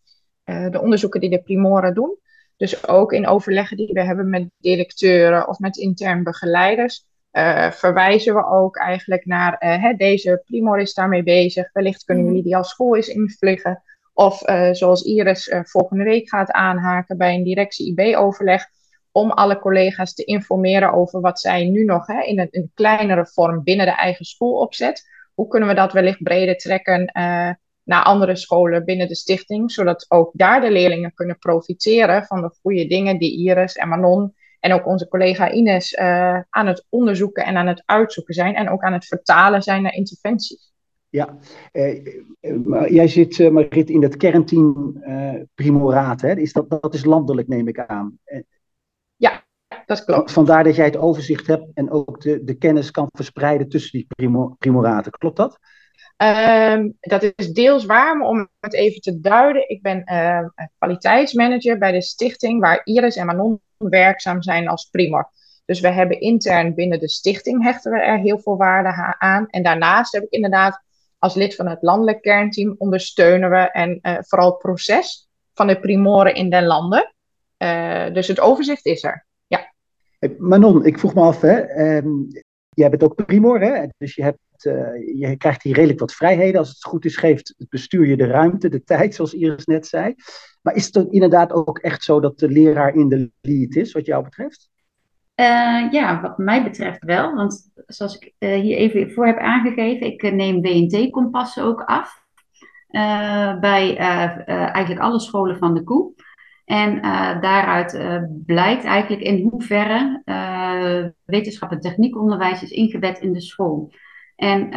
de 0.72 0.82
onderzoeken 0.82 1.20
die 1.20 1.30
de 1.30 1.42
primoren 1.42 1.94
doen. 1.94 2.18
Dus 2.58 2.88
ook 2.88 3.14
in 3.14 3.28
overleggen 3.28 3.78
die 3.78 3.94
we 3.94 4.04
hebben 4.04 4.30
met 4.30 4.50
directeuren 4.58 5.48
of 5.48 5.60
met 5.60 5.78
intern 5.78 6.24
begeleiders 6.24 7.06
uh, 7.38 7.72
verwijzen 7.72 8.36
we 8.36 8.46
ook 8.46 8.78
eigenlijk 8.78 9.26
naar 9.26 9.64
uh, 9.64 9.82
hè, 9.82 9.94
deze 9.94 10.42
Primor 10.46 10.80
is 10.80 10.94
daarmee 10.94 11.24
bezig. 11.24 11.70
Wellicht 11.74 12.04
kunnen 12.04 12.24
mhm. 12.24 12.34
jullie 12.34 12.48
die 12.48 12.58
als 12.58 12.70
school 12.70 12.96
eens 12.96 13.08
invliegen. 13.08 13.84
Of 14.14 14.50
uh, 14.50 14.70
zoals 14.72 15.04
Iris 15.04 15.54
volgende 15.64 16.04
week 16.04 16.30
gaat 16.30 16.52
aanhaken 16.52 17.18
bij 17.18 17.36
een 17.36 17.44
directie-IB-overleg. 17.44 18.66
Om 19.12 19.32
alle 19.32 19.60
collega's 19.60 20.14
te 20.14 20.24
informeren 20.24 20.94
over 20.94 21.22
wat 21.22 21.40
zij 21.40 21.66
nu 21.70 21.84
nog 21.84 22.08
hè, 22.08 22.22
in, 22.22 22.40
een, 22.40 22.48
in, 22.52 22.62
een, 22.62 22.72
kleinere 22.74 23.28
vorm 23.28 23.64
binnen 23.64 23.86
de 23.86 23.92
eigen 23.92 24.26
school 24.26 24.60
opzet. 24.60 25.04
Hoe 25.34 25.48
kunnen 25.48 25.70
we 25.70 25.76
dat 25.76 25.94
wellicht 25.94 26.24
breder 26.24 26.58
trekken 26.58 27.12
naar 27.86 28.04
andere 28.04 28.36
scholen 28.36 28.86
binnen 28.86 29.08
de 29.08 29.16
stichting. 29.16 29.72
Zodat 29.72 30.06
ook 30.08 30.32
daar 30.34 30.62
de 30.62 30.72
leerlingen 30.72 31.14
kunnen 31.14 31.38
profiteren 31.38 32.26
van 32.26 32.42
de 32.42 32.52
goede 32.62 32.88
dingen 32.88 33.18
die 33.18 33.38
Iris 33.38 33.76
en 33.76 33.88
Manon 33.88 34.34
en 34.66 34.74
ook 34.74 34.86
onze 34.86 35.08
collega 35.08 35.52
Ines 35.52 35.94
uh, 35.94 36.40
aan 36.50 36.68
het 36.68 36.86
onderzoeken 36.90 37.46
en 37.46 37.58
aan 37.58 37.68
het 37.68 37.84
uitzoeken 37.86 38.34
zijn 38.34 38.56
en 38.56 38.70
ook 38.70 38.84
aan 38.84 38.94
het 38.94 39.06
vertalen 39.06 39.62
zijn 39.62 39.82
naar 39.82 39.94
interventies. 39.94 40.74
Ja, 41.10 41.38
eh, 41.72 42.06
eh 42.40 42.90
jij 42.90 43.08
zit, 43.08 43.52
Marit, 43.52 43.90
in 43.90 44.02
het 44.02 44.18
kernteam 44.18 44.98
uh, 45.08 45.34
Primoraat. 45.56 46.22
Hè? 46.22 46.36
Is 46.36 46.54
dat, 46.54 46.70
dat 46.70 46.94
is 46.94 47.06
landelijk, 47.06 47.48
neem 47.48 47.68
ik 47.68 47.80
aan. 47.80 48.20
Ja, 49.16 49.44
dat 49.86 50.06
klopt. 50.06 50.32
Vandaar 50.32 50.64
dat 50.64 50.76
jij 50.76 50.86
het 50.86 50.98
overzicht 50.98 51.48
hebt 51.48 51.66
en 51.74 51.92
ook 51.92 52.22
de, 52.22 52.44
de 52.44 52.54
kennis 52.54 52.92
kan 52.92 53.08
verspreiden 53.12 53.70
tussen 53.70 53.92
die 53.92 54.08
primo, 54.16 54.56
Primoraten. 54.58 55.12
Klopt 55.12 55.38
dat? 55.38 55.60
Ehm, 56.18 56.90
dat 57.00 57.32
is 57.36 57.54
deels 57.54 57.86
waar, 57.86 58.18
maar 58.18 58.28
om 58.28 58.50
het 58.60 58.74
even 58.74 59.02
te 59.02 59.20
duiden, 59.20 59.70
ik 59.70 59.82
ben 59.82 60.04
uh, 60.06 60.40
kwaliteitsmanager 60.78 61.78
bij 61.78 61.92
de 61.92 62.02
stichting 62.02 62.60
waar 62.62 62.82
Iris 62.84 63.16
en 63.16 63.26
Manon 63.26 63.62
werkzaam 63.78 64.42
zijn 64.42 64.68
als 64.68 64.90
primor. 64.92 65.30
Dus 65.66 65.80
we 65.80 65.90
hebben 65.90 66.20
intern 66.20 66.74
binnen 66.74 67.00
de 67.00 67.10
stichting 67.10 67.64
hechten 67.64 67.92
we 67.92 68.00
er 68.00 68.20
heel 68.20 68.40
veel 68.40 68.58
waarde 68.58 69.16
aan. 69.18 69.50
En 69.50 69.64
daarnaast 69.64 70.14
heb 70.14 70.24
ik 70.24 70.30
inderdaad 70.30 70.84
als 71.20 71.36
lid 71.36 71.56
van 71.56 71.68
het 71.68 71.82
landelijk 71.82 72.22
kernteam 72.22 72.76
ondersteunen 72.78 73.50
we 73.50 73.72
en 73.72 74.00
uh, 74.02 74.18
vooral 74.20 74.50
het 74.50 74.60
proces 74.60 75.28
van 75.54 75.68
de 75.68 75.80
primoren 75.80 76.36
in 76.36 76.50
den 76.50 76.66
landen. 76.66 77.14
Uh, 77.58 78.14
dus 78.14 78.28
het 78.28 78.40
overzicht 78.40 78.86
is 78.86 79.04
er. 79.04 79.26
Ja. 79.48 79.74
Manon, 80.38 80.86
ik 80.86 81.00
vroeg 81.00 81.14
me 81.14 81.22
af, 81.22 81.42
hè, 81.42 81.80
um, 81.98 82.28
jij 82.70 82.90
bent 82.90 83.04
ook 83.04 83.26
primor, 83.26 83.62
hè? 83.62 83.88
dus 83.98 84.16
je, 84.16 84.24
hebt, 84.24 84.40
je 85.16 85.36
krijgt 85.38 85.64
hier 85.64 85.76
redelijk 85.76 86.00
wat 86.00 86.14
vrijheden. 86.14 86.60
Als 86.60 86.70
het 86.70 86.84
goed 86.84 87.06
is, 87.06 87.18
geeft 87.18 87.54
het 87.58 87.70
bestuur 87.70 88.08
je 88.08 88.18
de 88.18 88.28
ruimte, 88.28 88.70
de 88.70 88.84
tijd, 88.84 89.16
zoals 89.16 89.34
Iris 89.34 89.66
net 89.66 89.88
zei. 89.88 90.16
Maar 90.62 90.76
is 90.76 90.86
het 90.86 91.08
inderdaad 91.10 91.52
ook 91.52 91.80
echt 91.80 92.04
zo 92.04 92.20
dat 92.20 92.40
de 92.40 92.50
leraar 92.50 92.96
in 92.96 93.10
de 93.10 93.32
lead 93.42 93.76
is, 93.76 93.92
wat 93.92 94.06
jou 94.06 94.24
betreft? 94.24 94.70
Uh, 95.36 95.92
ja, 95.92 96.22
wat 96.22 96.38
mij 96.38 96.64
betreft 96.64 97.04
wel. 97.04 97.36
Want 97.36 97.72
zoals 97.88 98.18
ik 98.18 98.34
uh, 98.40 98.60
hier 98.60 98.78
even 98.78 99.12
voor 99.12 99.26
heb 99.26 99.38
aangegeven, 99.38 100.08
ik 100.08 100.32
neem 100.34 100.62
WNT-kompassen 100.62 101.64
ook 101.64 101.82
af. 101.82 102.24
Bij 103.60 103.96
eigenlijk 103.96 105.02
alle 105.02 105.20
scholen 105.20 105.58
van 105.58 105.74
de 105.74 105.84
koe. 105.84 106.14
En 106.66 107.02
daaruit 107.42 108.00
blijkt 108.46 108.84
eigenlijk 108.84 109.24
in 109.24 109.48
hoeverre 109.50 110.22
wetenschap 111.26 111.72
en 111.72 111.80
techniekonderwijs 111.80 112.64
is 112.64 112.72
ingebed 112.72 113.20
in 113.20 113.34
de 113.34 113.42
school. 113.42 113.92
En 114.36 114.70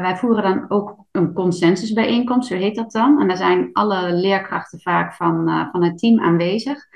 wij 0.00 0.16
voeren 0.16 0.42
dan 0.42 0.64
ook 0.70 0.96
een 1.10 1.32
consensusbijeenkomst, 1.32 2.48
zo 2.48 2.56
heet 2.56 2.76
dat 2.76 2.92
dan. 2.92 3.20
En 3.20 3.28
daar 3.28 3.36
zijn 3.36 3.70
alle 3.72 4.12
leerkrachten 4.12 4.80
vaak 4.80 5.14
van, 5.14 5.68
van 5.72 5.84
het 5.84 5.98
team 5.98 6.20
aanwezig. 6.20 6.86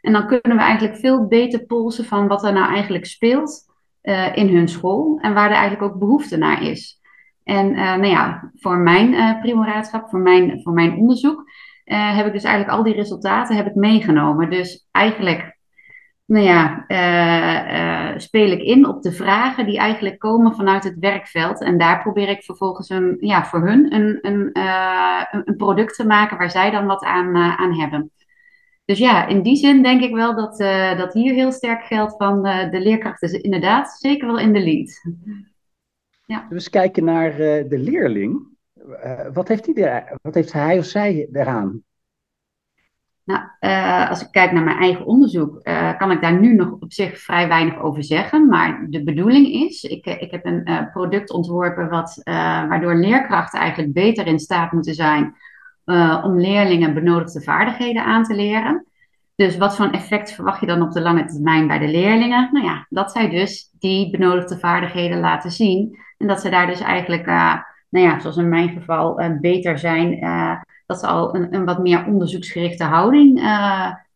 En 0.00 0.12
dan 0.12 0.26
kunnen 0.26 0.56
we 0.56 0.62
eigenlijk 0.62 0.98
veel 0.98 1.26
beter 1.26 1.64
polsen 1.64 2.04
van 2.04 2.28
wat 2.28 2.44
er 2.44 2.52
nou 2.52 2.72
eigenlijk 2.72 3.06
speelt 3.06 3.64
uh, 4.02 4.36
in 4.36 4.54
hun 4.56 4.68
school 4.68 5.18
en 5.20 5.34
waar 5.34 5.50
er 5.50 5.56
eigenlijk 5.56 5.92
ook 5.92 5.98
behoefte 5.98 6.36
naar 6.36 6.62
is. 6.62 7.00
En 7.44 7.70
nou 7.72 8.06
ja, 8.06 8.50
voor 8.54 8.76
mijn 8.76 9.12
uh, 9.12 9.40
primoraadschap, 9.40 10.08
voor 10.08 10.18
mijn, 10.18 10.60
voor 10.62 10.72
mijn 10.72 10.96
onderzoek, 10.96 11.50
heb 11.84 12.26
ik 12.26 12.32
dus 12.32 12.44
eigenlijk 12.44 12.76
al 12.76 12.84
die 12.84 12.94
resultaten 12.94 13.56
heb 13.56 13.66
ik 13.66 13.74
meegenomen. 13.74 14.50
Dus 14.50 14.88
eigenlijk, 14.90 15.55
nou 16.26 16.44
ja, 16.44 16.84
speel 18.18 18.50
ik 18.50 18.62
in 18.62 18.86
op 18.86 19.02
de 19.02 19.12
vragen 19.12 19.66
die 19.66 19.78
eigenlijk 19.78 20.18
komen 20.18 20.54
vanuit 20.54 20.84
het 20.84 20.98
werkveld. 20.98 21.62
En 21.62 21.78
daar 21.78 22.02
probeer 22.02 22.28
ik 22.28 22.42
vervolgens 22.42 22.88
een, 22.88 23.16
ja, 23.20 23.44
voor 23.44 23.66
hun 23.66 23.94
een, 23.94 24.18
een, 24.20 24.50
een 25.44 25.56
product 25.56 25.96
te 25.96 26.06
maken 26.06 26.38
waar 26.38 26.50
zij 26.50 26.70
dan 26.70 26.86
wat 26.86 27.04
aan, 27.04 27.36
aan 27.36 27.80
hebben. 27.80 28.10
Dus 28.84 28.98
ja, 28.98 29.26
in 29.26 29.42
die 29.42 29.56
zin 29.56 29.82
denk 29.82 30.02
ik 30.02 30.14
wel 30.14 30.34
dat, 30.34 30.58
dat 30.98 31.12
hier 31.12 31.34
heel 31.34 31.52
sterk 31.52 31.84
geldt 31.84 32.16
van 32.16 32.42
de 32.42 32.80
leerkrachten 32.80 33.28
is 33.28 33.40
inderdaad 33.40 33.96
zeker 33.98 34.26
wel 34.26 34.38
in 34.38 34.52
de 34.52 34.60
lead. 34.60 35.02
Ja. 36.26 36.46
Dus 36.48 36.70
kijken 36.70 37.04
naar 37.04 37.36
de 37.36 37.78
leerling. 37.78 38.46
wat, 39.32 39.48
heeft 39.48 39.70
wat 40.22 40.34
heeft 40.34 40.52
hij 40.52 40.78
of 40.78 40.84
zij 40.84 41.28
eraan? 41.32 41.82
Nou, 43.26 43.40
als 44.08 44.22
ik 44.22 44.28
kijk 44.30 44.52
naar 44.52 44.62
mijn 44.62 44.78
eigen 44.78 45.06
onderzoek, 45.06 45.62
kan 45.98 46.10
ik 46.10 46.20
daar 46.20 46.40
nu 46.40 46.54
nog 46.54 46.70
op 46.80 46.92
zich 46.92 47.18
vrij 47.18 47.48
weinig 47.48 47.78
over 47.78 48.04
zeggen. 48.04 48.48
Maar 48.48 48.86
de 48.90 49.02
bedoeling 49.02 49.46
is, 49.46 49.82
ik, 49.82 50.06
ik 50.06 50.30
heb 50.30 50.44
een 50.44 50.88
product 50.92 51.30
ontworpen 51.30 51.88
wat, 51.88 52.20
waardoor 52.68 52.94
leerkrachten 52.94 53.60
eigenlijk 53.60 53.92
beter 53.92 54.26
in 54.26 54.38
staat 54.38 54.72
moeten 54.72 54.94
zijn 54.94 55.34
om 56.24 56.40
leerlingen 56.40 56.94
benodigde 56.94 57.42
vaardigheden 57.42 58.04
aan 58.04 58.22
te 58.22 58.34
leren. 58.34 58.86
Dus 59.34 59.56
wat 59.56 59.76
voor 59.76 59.90
effect 59.90 60.32
verwacht 60.32 60.60
je 60.60 60.66
dan 60.66 60.82
op 60.82 60.92
de 60.92 61.00
lange 61.00 61.24
termijn 61.24 61.66
bij 61.66 61.78
de 61.78 61.88
leerlingen? 61.88 62.48
Nou 62.52 62.66
ja, 62.66 62.86
dat 62.88 63.12
zij 63.12 63.30
dus 63.30 63.70
die 63.78 64.10
benodigde 64.10 64.58
vaardigheden 64.58 65.20
laten 65.20 65.50
zien. 65.50 65.98
En 66.18 66.26
dat 66.26 66.40
ze 66.40 66.50
daar 66.50 66.66
dus 66.66 66.80
eigenlijk, 66.80 67.26
nou 67.26 68.06
ja, 68.06 68.20
zoals 68.20 68.36
in 68.36 68.48
mijn 68.48 68.68
geval, 68.68 69.20
beter 69.40 69.78
zijn. 69.78 70.18
Dat 70.86 70.98
ze 71.00 71.06
al 71.06 71.34
een, 71.34 71.54
een, 71.54 71.64
wat 71.64 71.78
meer 71.78 72.06
onderzoeksgerichte 72.06 72.84
houding 72.84 73.38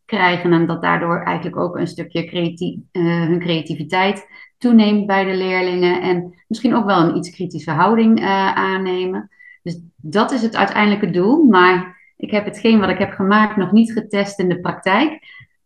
krijgen. 0.04 0.52
En 0.52 0.66
dat 0.66 0.82
daardoor 0.82 1.22
eigenlijk 1.22 1.56
ook 1.56 1.76
een 1.76 1.86
stukje 1.86 2.24
creatie, 2.24 2.88
hun 2.92 3.40
creativiteit 3.40 4.26
toeneemt 4.58 5.06
bij 5.06 5.24
de 5.24 5.34
leerlingen. 5.34 6.02
En 6.02 6.34
misschien 6.46 6.74
ook 6.74 6.84
wel 6.84 7.00
een 7.00 7.16
iets 7.16 7.30
kritische 7.30 7.70
houding 7.70 8.24
aannemen. 8.54 9.30
Dus 9.62 9.80
dat 9.96 10.30
is 10.30 10.42
het 10.42 10.56
uiteindelijke 10.56 11.10
doel. 11.10 11.44
Maar 11.44 11.98
ik 12.16 12.30
heb 12.30 12.44
hetgeen 12.44 12.80
wat 12.80 12.88
ik 12.88 12.98
heb 12.98 13.12
gemaakt 13.12 13.56
nog 13.56 13.72
niet 13.72 13.92
getest 13.92 14.38
in 14.38 14.48
de 14.48 14.60
praktijk. 14.60 15.18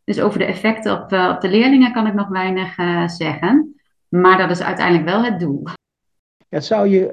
Dus 0.04 0.20
over 0.20 0.38
de 0.38 0.44
effecten 0.44 0.92
op, 0.92 1.02
op 1.02 1.40
de 1.40 1.48
leerlingen 1.48 1.92
kan 1.92 2.06
ik 2.06 2.14
nog 2.14 2.28
weinig 2.28 2.74
zeggen. 3.10 3.74
Maar 4.08 4.38
dat 4.38 4.50
is 4.50 4.62
uiteindelijk 4.62 5.08
wel 5.08 5.24
het 5.24 5.40
doel. 5.40 5.62
Ja, 6.48 6.60
zou, 6.60 6.88
je, 6.88 7.06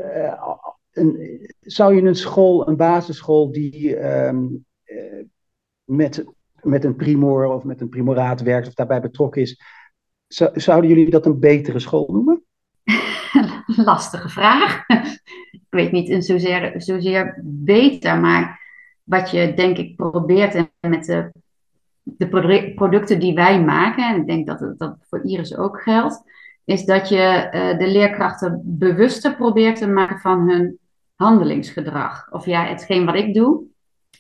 zou 1.60 1.96
je 1.96 2.02
een 2.02 2.16
school, 2.16 2.68
een 2.68 2.78
basisschool 2.78 3.52
die 3.52 4.06
um, 4.26 4.66
met, 5.84 6.24
met 6.62 6.84
een 6.84 6.96
primor 6.96 7.46
of 7.46 7.64
met 7.64 7.82
een 7.82 7.90
primoraat 7.90 8.42
werkt 8.42 8.68
of 8.68 8.74
daarbij 8.74 9.02
betrokken 9.02 9.42
is, 9.42 9.62
zouden 10.54 10.90
jullie 10.90 11.10
dat 11.10 11.26
een 11.26 11.40
betere 11.40 11.80
school 11.80 12.08
noemen? 12.12 12.44
Lastige 13.86 14.30
vraag 14.30 14.84
ik 15.72 15.78
weet 15.80 15.92
niet 15.92 16.10
in 16.10 16.22
zozeer, 16.22 16.74
zozeer 16.78 17.40
beter, 17.44 18.20
maar 18.20 18.62
wat 19.04 19.32
je 19.32 19.54
denk 19.54 19.78
ik 19.78 19.96
probeert 19.96 20.70
met 20.80 21.06
de, 21.06 21.32
de 22.04 22.74
producten 22.76 23.20
die 23.20 23.34
wij 23.34 23.64
maken, 23.64 24.04
en 24.04 24.20
ik 24.20 24.28
denk 24.28 24.48
dat 24.48 24.74
dat 24.78 24.98
voor 25.10 25.24
Iris 25.24 25.58
ook 25.58 25.82
geldt, 25.82 26.24
is 26.66 26.86
dat 26.86 27.10
je 27.10 27.50
uh, 27.54 27.78
de 27.78 27.88
leerkrachten 27.88 28.62
bewuster 28.64 29.36
probeert 29.36 29.78
te 29.78 29.88
maken 29.88 30.20
van 30.20 30.50
hun 30.50 30.80
handelingsgedrag. 31.22 32.32
Of 32.32 32.46
ja, 32.46 32.66
hetgeen 32.66 33.06
wat 33.06 33.16
ik 33.16 33.34
doe. 33.34 33.64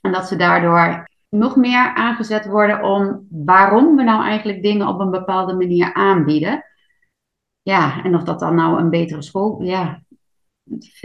En 0.02 0.12
dat 0.12 0.28
ze 0.28 0.36
daardoor 0.36 1.10
nog 1.30 1.56
meer 1.56 1.94
aangezet 1.94 2.46
worden 2.46 2.84
om 2.84 3.28
waarom 3.30 3.96
we 3.96 4.04
nou 4.04 4.24
eigenlijk 4.24 4.64
dingen 4.64 4.88
op 4.88 5.00
een 5.00 5.12
bepaalde 5.12 5.54
manier 5.54 5.94
aanbieden. 5.94 6.66
Ja, 7.62 8.04
en 8.04 8.16
of 8.16 8.24
dat 8.24 8.40
dan 8.40 8.56
nou 8.56 8.80
een 8.80 8.90
betere 8.90 9.22
school, 9.22 9.62
ja, 9.62 10.04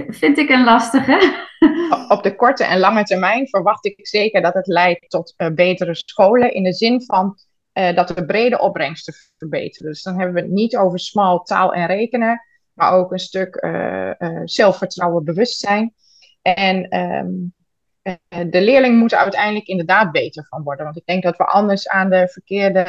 vind 0.08 0.38
ik 0.38 0.48
een 0.48 0.64
lastige. 0.64 1.44
Op 2.08 2.22
de 2.22 2.36
korte 2.36 2.64
en 2.64 2.78
lange 2.78 3.02
termijn 3.02 3.48
verwacht 3.48 3.84
ik 3.84 4.06
zeker 4.06 4.42
dat 4.42 4.54
het 4.54 4.66
leidt 4.66 5.10
tot 5.10 5.34
uh, 5.36 5.48
betere 5.48 5.94
scholen. 5.94 6.54
In 6.54 6.62
de 6.62 6.72
zin 6.72 7.02
van 7.02 7.36
uh, 7.78 7.94
dat 7.94 8.08
de 8.08 8.26
brede 8.26 8.60
opbrengsten 8.60 9.14
verbeteren. 9.36 9.88
Dus 9.88 10.02
dan 10.02 10.16
hebben 10.18 10.34
we 10.34 10.40
het 10.40 10.50
niet 10.50 10.76
over 10.76 10.98
smal 10.98 11.42
taal 11.42 11.74
en 11.74 11.86
rekenen. 11.86 12.40
Maar 12.76 12.92
ook 12.92 13.12
een 13.12 13.18
stuk 13.18 13.64
uh, 13.64 14.10
zelfvertrouwen, 14.44 15.24
bewustzijn. 15.24 15.94
En 16.42 16.96
um, 16.98 17.54
de 18.50 18.60
leerling 18.60 18.98
moet 18.98 19.12
er 19.12 19.18
uiteindelijk 19.18 19.66
inderdaad 19.66 20.12
beter 20.12 20.46
van 20.48 20.62
worden. 20.62 20.84
Want 20.84 20.96
ik 20.96 21.06
denk 21.06 21.22
dat 21.22 21.36
we 21.36 21.44
anders 21.44 21.88
aan 21.88 22.10
de 22.10 22.28
verkeerde 22.28 22.82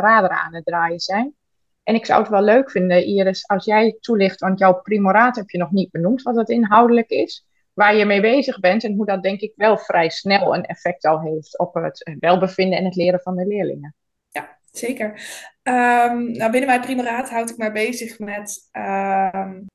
raderen 0.00 0.36
aan 0.36 0.54
het 0.54 0.64
draaien 0.64 1.00
zijn. 1.00 1.34
En 1.82 1.94
ik 1.94 2.06
zou 2.06 2.20
het 2.20 2.30
wel 2.30 2.42
leuk 2.42 2.70
vinden, 2.70 3.04
Iris, 3.04 3.46
als 3.48 3.64
jij 3.64 3.96
toelicht, 4.00 4.40
want 4.40 4.58
jouw 4.58 4.80
primoraat 4.80 5.36
heb 5.36 5.50
je 5.50 5.58
nog 5.58 5.70
niet 5.70 5.90
benoemd, 5.90 6.22
wat 6.22 6.34
dat 6.34 6.48
inhoudelijk 6.48 7.10
is, 7.10 7.46
waar 7.74 7.96
je 7.96 8.04
mee 8.04 8.20
bezig 8.20 8.60
bent 8.60 8.84
en 8.84 8.94
hoe 8.94 9.06
dat 9.06 9.22
denk 9.22 9.40
ik 9.40 9.52
wel 9.56 9.78
vrij 9.78 10.08
snel 10.08 10.54
een 10.54 10.64
effect 10.64 11.04
al 11.04 11.20
heeft 11.20 11.58
op 11.58 11.74
het 11.74 12.16
welbevinden 12.20 12.78
en 12.78 12.84
het 12.84 12.94
leren 12.94 13.20
van 13.20 13.36
de 13.36 13.46
leerlingen. 13.46 13.94
Ja, 14.28 14.58
zeker. 14.70 15.20
Um, 15.68 16.30
nou, 16.30 16.50
binnen 16.50 16.66
mijn 16.66 16.80
primoraat 16.80 17.30
houd 17.30 17.50
ik 17.50 17.56
me 17.56 17.72
bezig 17.72 18.18
met 18.18 18.68
um, 18.72 19.66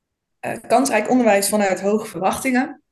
uh, 0.46 0.56
kansrijk 0.66 1.10
onderwijs 1.10 1.48
vanuit 1.48 1.80
hoge 1.80 2.06
verwachtingen. 2.06 2.82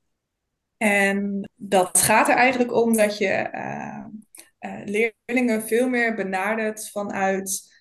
En 0.77 1.51
dat 1.55 1.99
gaat 1.99 2.29
er 2.29 2.35
eigenlijk 2.35 2.73
om 2.73 2.97
dat 2.97 3.19
je 3.19 3.49
uh, 3.55 4.05
uh, 4.61 4.85
leerlingen 4.85 5.63
veel 5.63 5.89
meer 5.89 6.15
benadert 6.15 6.91
vanuit 6.91 7.73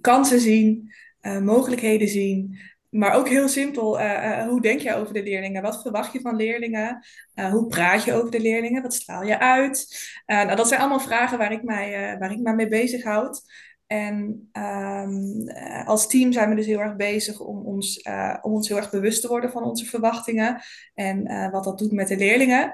kansen 0.00 0.40
zien, 0.40 0.92
uh, 1.22 1.38
mogelijkheden 1.38 2.08
zien. 2.08 2.58
Maar 2.88 3.14
ook 3.14 3.28
heel 3.28 3.48
simpel, 3.48 4.00
hoe 4.46 4.60
denk 4.60 4.80
je 4.80 4.94
over 4.94 5.14
de 5.14 5.22
leerlingen? 5.22 5.62
Wat 5.62 5.82
verwacht 5.82 6.12
je 6.12 6.20
van 6.20 6.36
leerlingen? 6.36 7.04
hoe 7.34 7.66
praat 7.66 8.04
je 8.04 8.12
over 8.12 8.30
de 8.30 8.40
leerlingen? 8.40 8.82
Wat 8.82 8.94
straal 8.94 9.22
je 9.22 9.38
uit? 9.38 9.86
nou, 10.26 10.56
dat 10.56 10.68
zijn 10.68 10.80
allemaal 10.80 11.00
vragen 11.00 11.38
waar 11.38 11.52
ik 11.52 11.62
mij, 11.62 12.16
waar 12.18 12.32
ik 12.32 12.38
mij 12.38 12.54
mee 12.54 12.68
bezighoud. 12.68 13.42
En 13.88 14.48
um, 14.52 15.48
als 15.84 16.08
team 16.08 16.32
zijn 16.32 16.48
we 16.48 16.54
dus 16.54 16.66
heel 16.66 16.80
erg 16.80 16.96
bezig 16.96 17.40
om 17.40 17.66
ons, 17.66 18.02
om 18.42 18.52
ons 18.52 18.68
heel 18.68 18.76
erg 18.76 18.90
bewust 18.90 19.20
te 19.20 19.28
worden 19.28 19.50
van 19.50 19.62
onze 19.62 19.84
verwachtingen 19.84 20.62
en 20.94 21.50
wat 21.50 21.64
dat 21.64 21.78
doet 21.78 21.92
met 21.92 22.08
de 22.08 22.16
leerlingen. 22.16 22.72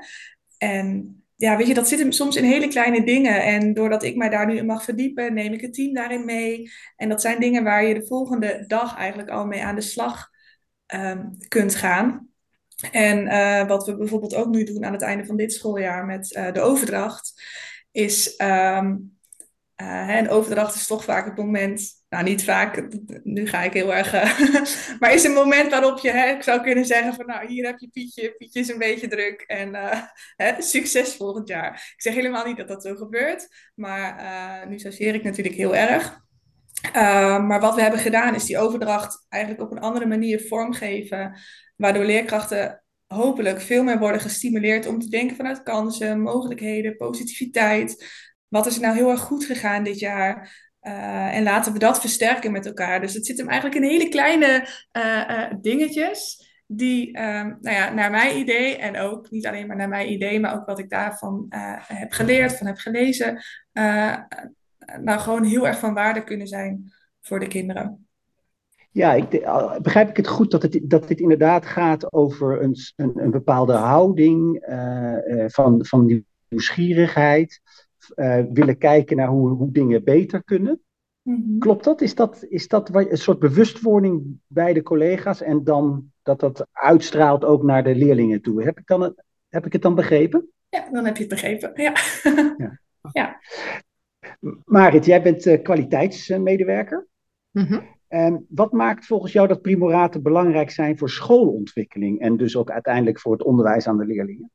En 0.59 1.19
ja, 1.37 1.57
weet 1.57 1.67
je, 1.67 1.75
dat 1.75 1.89
zit 1.89 2.15
soms 2.15 2.37
in 2.37 2.45
hele 2.45 2.69
kleine 2.69 3.05
dingen. 3.05 3.43
En 3.43 3.75
doordat 3.75 4.03
ik 4.03 4.17
mij 4.17 4.29
daar 4.29 4.47
nu 4.47 4.57
in 4.57 4.67
mag 4.67 4.85
verdiepen, 4.85 5.35
neem 5.35 5.53
ik 5.53 5.61
het 5.61 5.75
team 5.75 5.95
daarin 5.95 6.25
mee. 6.25 6.71
En 6.97 7.09
dat 7.09 7.21
zijn 7.21 7.41
dingen 7.41 7.65
waar 7.65 7.85
je 7.85 7.95
de 7.95 8.07
volgende 8.07 8.65
dag 8.67 8.97
eigenlijk 8.97 9.31
al 9.31 9.47
mee 9.47 9.65
aan 9.65 9.75
de 9.75 9.81
slag 9.81 10.29
um, 10.95 11.37
kunt 11.49 11.75
gaan. 11.75 12.29
En 12.93 13.67
wat 13.67 13.87
we 13.87 13.97
bijvoorbeeld 13.97 14.35
ook 14.35 14.49
nu 14.49 14.65
doen 14.65 14.85
aan 14.85 14.93
het 14.93 15.03
einde 15.03 15.25
van 15.25 15.37
dit 15.37 15.53
schooljaar 15.53 16.05
met 16.05 16.51
de 16.53 16.61
overdracht, 16.61 17.43
is 17.91 18.41
um, 18.43 19.14
uh, 19.83 20.09
en 20.09 20.29
overdracht 20.29 20.75
is 20.75 20.87
toch 20.87 21.05
vaak 21.05 21.25
het 21.25 21.37
moment, 21.37 22.05
nou 22.09 22.25
niet 22.25 22.45
vaak, 22.45 22.87
nu 23.23 23.47
ga 23.47 23.63
ik 23.63 23.73
heel 23.73 23.95
erg, 23.95 24.13
maar 25.01 25.13
is 25.13 25.25
een 25.25 25.33
moment 25.33 25.71
waarop 25.71 25.99
je, 25.99 26.11
hè, 26.11 26.27
ik 26.31 26.43
zou 26.43 26.63
kunnen 26.63 26.85
zeggen 26.85 27.15
van 27.15 27.27
nou 27.27 27.47
hier 27.47 27.67
heb 27.67 27.79
je 27.79 27.89
Pietje, 27.89 28.35
Pietje 28.37 28.61
is 28.61 28.69
een 28.69 28.79
beetje 28.79 29.09
druk 29.09 29.41
en 29.41 29.75
hè, 30.43 30.63
succes 30.63 31.15
volgend 31.15 31.49
jaar. 31.49 31.93
Ik 31.95 32.03
zeg 32.03 32.15
helemaal 32.15 32.47
niet 32.47 32.57
dat 32.57 32.69
dat 32.69 32.83
zo 32.83 32.95
gebeurt, 32.95 33.49
maar 33.75 34.69
nu 34.69 34.75
associeer 34.75 35.15
ik 35.15 35.23
natuurlijk 35.23 35.57
heel 35.57 35.77
erg. 35.77 36.23
Maar 37.47 37.61
wat 37.61 37.75
we 37.75 37.83
hebben 37.83 38.01
gedaan 38.01 38.35
is 38.35 38.45
die 38.45 38.59
overdracht 38.59 39.27
eigenlijk 39.29 39.63
op 39.63 39.71
een 39.71 39.83
andere 39.83 40.07
manier 40.07 40.41
vormgeven, 40.41 41.39
waardoor 41.77 42.05
leerkrachten 42.05 42.85
hopelijk 43.07 43.61
veel 43.61 43.83
meer 43.83 43.99
worden 43.99 44.21
gestimuleerd 44.21 44.87
om 44.87 44.99
te 44.99 45.09
denken 45.09 45.37
vanuit 45.37 45.63
kansen, 45.63 46.21
mogelijkheden, 46.21 46.97
positiviteit. 46.97 48.07
Wat 48.55 48.67
is 48.67 48.79
nou 48.79 48.97
heel 48.97 49.11
erg 49.11 49.21
goed 49.21 49.45
gegaan 49.45 49.85
dit 49.85 49.99
jaar? 49.99 50.63
Uh, 50.83 51.37
en 51.37 51.43
laten 51.43 51.73
we 51.73 51.79
dat 51.79 52.01
versterken 52.01 52.53
met 52.53 52.67
elkaar. 52.67 53.01
Dus 53.01 53.15
het 53.15 53.27
zit 53.27 53.39
hem 53.39 53.49
eigenlijk 53.49 53.83
in 53.83 53.91
hele 53.91 54.09
kleine 54.09 54.69
uh, 54.93 55.53
dingetjes 55.61 56.49
die, 56.67 57.13
nou 57.13 57.57
ja, 57.61 57.93
naar 57.93 58.11
mijn 58.11 58.39
idee 58.39 58.77
en 58.77 58.99
ook 58.99 59.31
niet 59.31 59.47
alleen 59.47 59.67
maar 59.67 59.77
naar 59.77 59.89
mijn 59.89 60.13
idee, 60.13 60.41
maar 60.41 60.55
ook 60.55 60.67
wat 60.67 60.79
ik 60.79 60.91
daarvan 60.91 61.47
heb 61.87 62.13
geleerd, 62.13 62.57
van 62.57 62.67
heb 62.67 62.77
gelezen, 62.77 63.43
nou 65.01 65.19
gewoon 65.19 65.45
heel 65.45 65.67
erg 65.67 65.79
van 65.79 65.95
waarde 65.95 66.25
kunnen 66.25 66.47
zijn 66.47 66.93
voor 67.21 67.41
de 67.41 67.47
kinderen. 67.47 68.07
Ja, 68.91 69.13
ik, 69.13 69.31
begrijp 69.83 70.09
ik 70.09 70.17
het 70.17 70.29
goed 70.29 70.51
dat, 70.51 70.63
het, 70.63 70.81
dat 70.83 71.09
dit 71.09 71.21
inderdaad 71.21 71.67
gaat 71.67 72.13
over 72.13 72.63
een, 72.63 72.77
een, 72.97 73.13
een 73.15 73.31
bepaalde 73.31 73.73
houding 73.73 74.65
van, 75.47 75.87
van 75.87 76.25
nieuwsgierigheid, 76.49 77.61
uh, 78.17 78.43
willen 78.53 78.79
kijken 78.79 79.17
naar 79.17 79.29
hoe, 79.29 79.49
hoe 79.49 79.73
dingen 79.73 80.05
beter 80.05 80.45
kunnen? 80.45 80.81
Mm-hmm. 81.23 81.59
Klopt 81.59 81.85
dat? 81.85 82.01
Is 82.01 82.15
dat, 82.15 82.45
is 82.49 82.69
dat 82.69 82.95
een 82.95 83.17
soort 83.17 83.39
bewustwording 83.39 84.39
bij 84.47 84.73
de 84.73 84.83
collega's 84.83 85.43
en 85.43 85.65
dan 85.65 86.13
dat 86.23 86.41
dat 86.41 86.67
uitstraalt 86.73 87.45
ook 87.45 87.63
naar 87.63 87.85
de 87.85 87.95
leerlingen 87.95 88.43
toe? 88.43 88.63
Heb 88.63 88.79
ik, 88.79 88.87
dan, 88.87 89.15
heb 89.49 89.67
ik 89.67 89.73
het 89.73 89.83
dan 89.83 89.95
begrepen? 89.95 90.49
Ja, 90.69 90.89
dan 90.91 91.05
heb 91.05 91.17
je 91.17 91.25
het 91.25 91.33
begrepen. 91.33 91.73
Ja. 91.75 91.93
ja. 92.57 92.81
ja. 93.21 93.41
Marit, 94.65 95.05
jij 95.05 95.23
bent 95.23 95.47
uh, 95.47 95.63
kwaliteitsmedewerker. 95.63 97.07
Mm-hmm. 97.51 98.47
wat 98.49 98.73
maakt 98.73 99.07
volgens 99.07 99.33
jou 99.33 99.49
dat 99.49 99.63
primoraten 99.63 100.23
belangrijk 100.23 100.71
zijn 100.71 100.99
voor 100.99 101.11
schoolontwikkeling 101.11 102.21
en 102.21 102.37
dus 102.37 102.57
ook 102.57 102.71
uiteindelijk 102.71 103.21
voor 103.21 103.33
het 103.33 103.45
onderwijs 103.45 103.87
aan 103.89 103.99
de 103.99 104.07
leerlingen? 104.07 104.51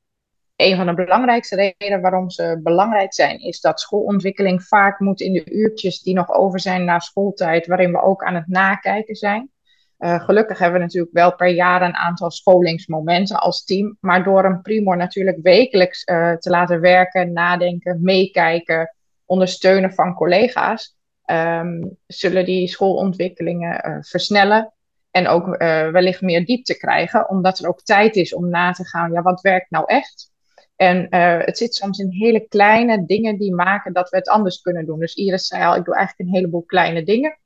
Een 0.59 0.75
van 0.75 0.85
de 0.85 0.93
belangrijkste 0.93 1.55
redenen 1.55 2.01
waarom 2.01 2.29
ze 2.29 2.59
belangrijk 2.63 3.13
zijn, 3.13 3.39
is 3.39 3.61
dat 3.61 3.79
schoolontwikkeling 3.79 4.63
vaak 4.63 4.99
moet 4.99 5.21
in 5.21 5.33
de 5.33 5.51
uurtjes 5.51 6.01
die 6.01 6.13
nog 6.13 6.31
over 6.31 6.59
zijn 6.59 6.85
na 6.85 6.99
schooltijd, 6.99 7.67
waarin 7.67 7.91
we 7.91 8.01
ook 8.01 8.23
aan 8.23 8.35
het 8.35 8.47
nakijken 8.47 9.15
zijn. 9.15 9.51
Uh, 9.99 10.23
gelukkig 10.23 10.59
hebben 10.59 10.79
we 10.79 10.85
natuurlijk 10.85 11.13
wel 11.13 11.35
per 11.35 11.47
jaar 11.47 11.81
een 11.81 11.95
aantal 11.95 12.31
scholingsmomenten 12.31 13.39
als 13.39 13.63
team, 13.63 13.97
maar 13.99 14.23
door 14.23 14.45
een 14.45 14.61
primor 14.61 14.97
natuurlijk 14.97 15.37
wekelijks 15.41 16.03
uh, 16.05 16.33
te 16.33 16.49
laten 16.49 16.81
werken, 16.81 17.33
nadenken, 17.33 17.99
meekijken, 18.01 18.95
ondersteunen 19.25 19.93
van 19.93 20.13
collega's, 20.13 20.97
um, 21.25 21.97
zullen 22.07 22.45
die 22.45 22.67
schoolontwikkelingen 22.67 23.89
uh, 23.89 23.97
versnellen 24.01 24.73
en 25.11 25.27
ook 25.27 25.57
wellicht 25.91 26.21
meer 26.21 26.45
diepte 26.45 26.77
krijgen, 26.77 27.29
omdat 27.29 27.59
er 27.59 27.67
ook 27.67 27.81
tijd 27.81 28.15
is 28.15 28.33
om 28.33 28.49
na 28.49 28.71
te 28.71 28.85
gaan, 28.85 29.11
ja, 29.11 29.21
wat 29.21 29.41
werkt 29.41 29.69
nou 29.69 29.85
echt? 29.87 30.31
En 30.79 31.07
uh, 31.09 31.37
het 31.45 31.57
zit 31.57 31.75
soms 31.75 31.99
in 31.99 32.09
hele 32.09 32.47
kleine 32.47 33.05
dingen 33.05 33.37
die 33.37 33.53
maken 33.53 33.93
dat 33.93 34.09
we 34.09 34.17
het 34.17 34.29
anders 34.29 34.61
kunnen 34.61 34.85
doen. 34.85 34.99
Dus 34.99 35.13
Iris 35.13 35.47
zei 35.47 35.63
al, 35.63 35.75
ik 35.75 35.85
doe 35.85 35.95
eigenlijk 35.95 36.29
een 36.29 36.35
heleboel 36.35 36.63
kleine 36.63 37.03
dingen. 37.03 37.39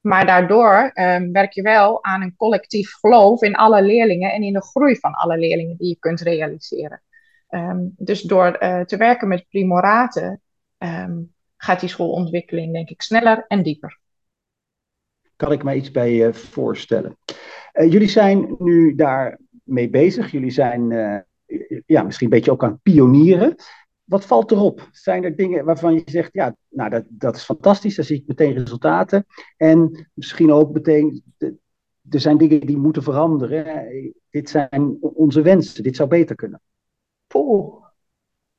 Maar 0.00 0.26
daardoor 0.26 0.90
um, 0.94 1.32
werk 1.32 1.52
je 1.52 1.62
wel 1.62 2.04
aan 2.04 2.22
een 2.22 2.36
collectief 2.36 2.92
geloof 2.92 3.42
in 3.42 3.54
alle 3.54 3.82
leerlingen 3.82 4.32
en 4.32 4.42
in 4.42 4.52
de 4.52 4.62
groei 4.62 4.96
van 4.96 5.12
alle 5.12 5.38
leerlingen 5.38 5.76
die 5.76 5.88
je 5.88 5.96
kunt 5.98 6.20
realiseren. 6.20 7.02
Um, 7.48 7.94
dus 7.96 8.22
door 8.22 8.56
uh, 8.60 8.80
te 8.80 8.96
werken 8.96 9.28
met 9.28 9.48
primoraten 9.48 10.42
um, 10.78 11.34
gaat 11.56 11.80
die 11.80 11.88
schoolontwikkeling 11.88 12.72
denk 12.72 12.88
ik 12.88 13.02
sneller 13.02 13.44
en 13.48 13.62
dieper. 13.62 13.98
Kan 15.36 15.52
ik 15.52 15.62
mij 15.62 15.76
iets 15.76 15.90
bij 15.90 16.12
uh, 16.12 16.32
voorstellen? 16.32 17.16
Uh, 17.72 17.92
jullie 17.92 18.08
zijn 18.08 18.56
nu 18.58 18.94
daarmee 18.94 19.90
bezig. 19.90 20.30
Jullie 20.30 20.50
zijn 20.50 20.92
ja, 21.86 22.02
misschien 22.02 22.26
een 22.26 22.32
beetje 22.32 22.50
ook 22.50 22.64
aan 22.64 22.80
pionieren. 22.82 23.54
Wat 24.04 24.24
valt 24.24 24.50
erop? 24.50 24.88
Zijn 24.90 25.24
er 25.24 25.36
dingen 25.36 25.64
waarvan 25.64 25.94
je 25.94 26.02
zegt, 26.04 26.32
ja, 26.32 26.56
nou 26.68 26.90
dat, 26.90 27.04
dat 27.08 27.36
is 27.36 27.44
fantastisch, 27.44 27.96
daar 27.96 28.04
zie 28.04 28.20
ik 28.20 28.26
meteen 28.26 28.52
resultaten. 28.52 29.26
En 29.56 30.08
misschien 30.14 30.52
ook 30.52 30.72
meteen, 30.72 31.24
er 32.10 32.20
zijn 32.20 32.38
dingen 32.38 32.60
die 32.60 32.76
moeten 32.76 33.02
veranderen. 33.02 33.86
Dit 34.30 34.50
zijn 34.50 34.96
onze 35.00 35.42
wensen, 35.42 35.82
dit 35.82 35.96
zou 35.96 36.08
beter 36.08 36.36
kunnen. 36.36 36.60
Poeh 37.26 37.84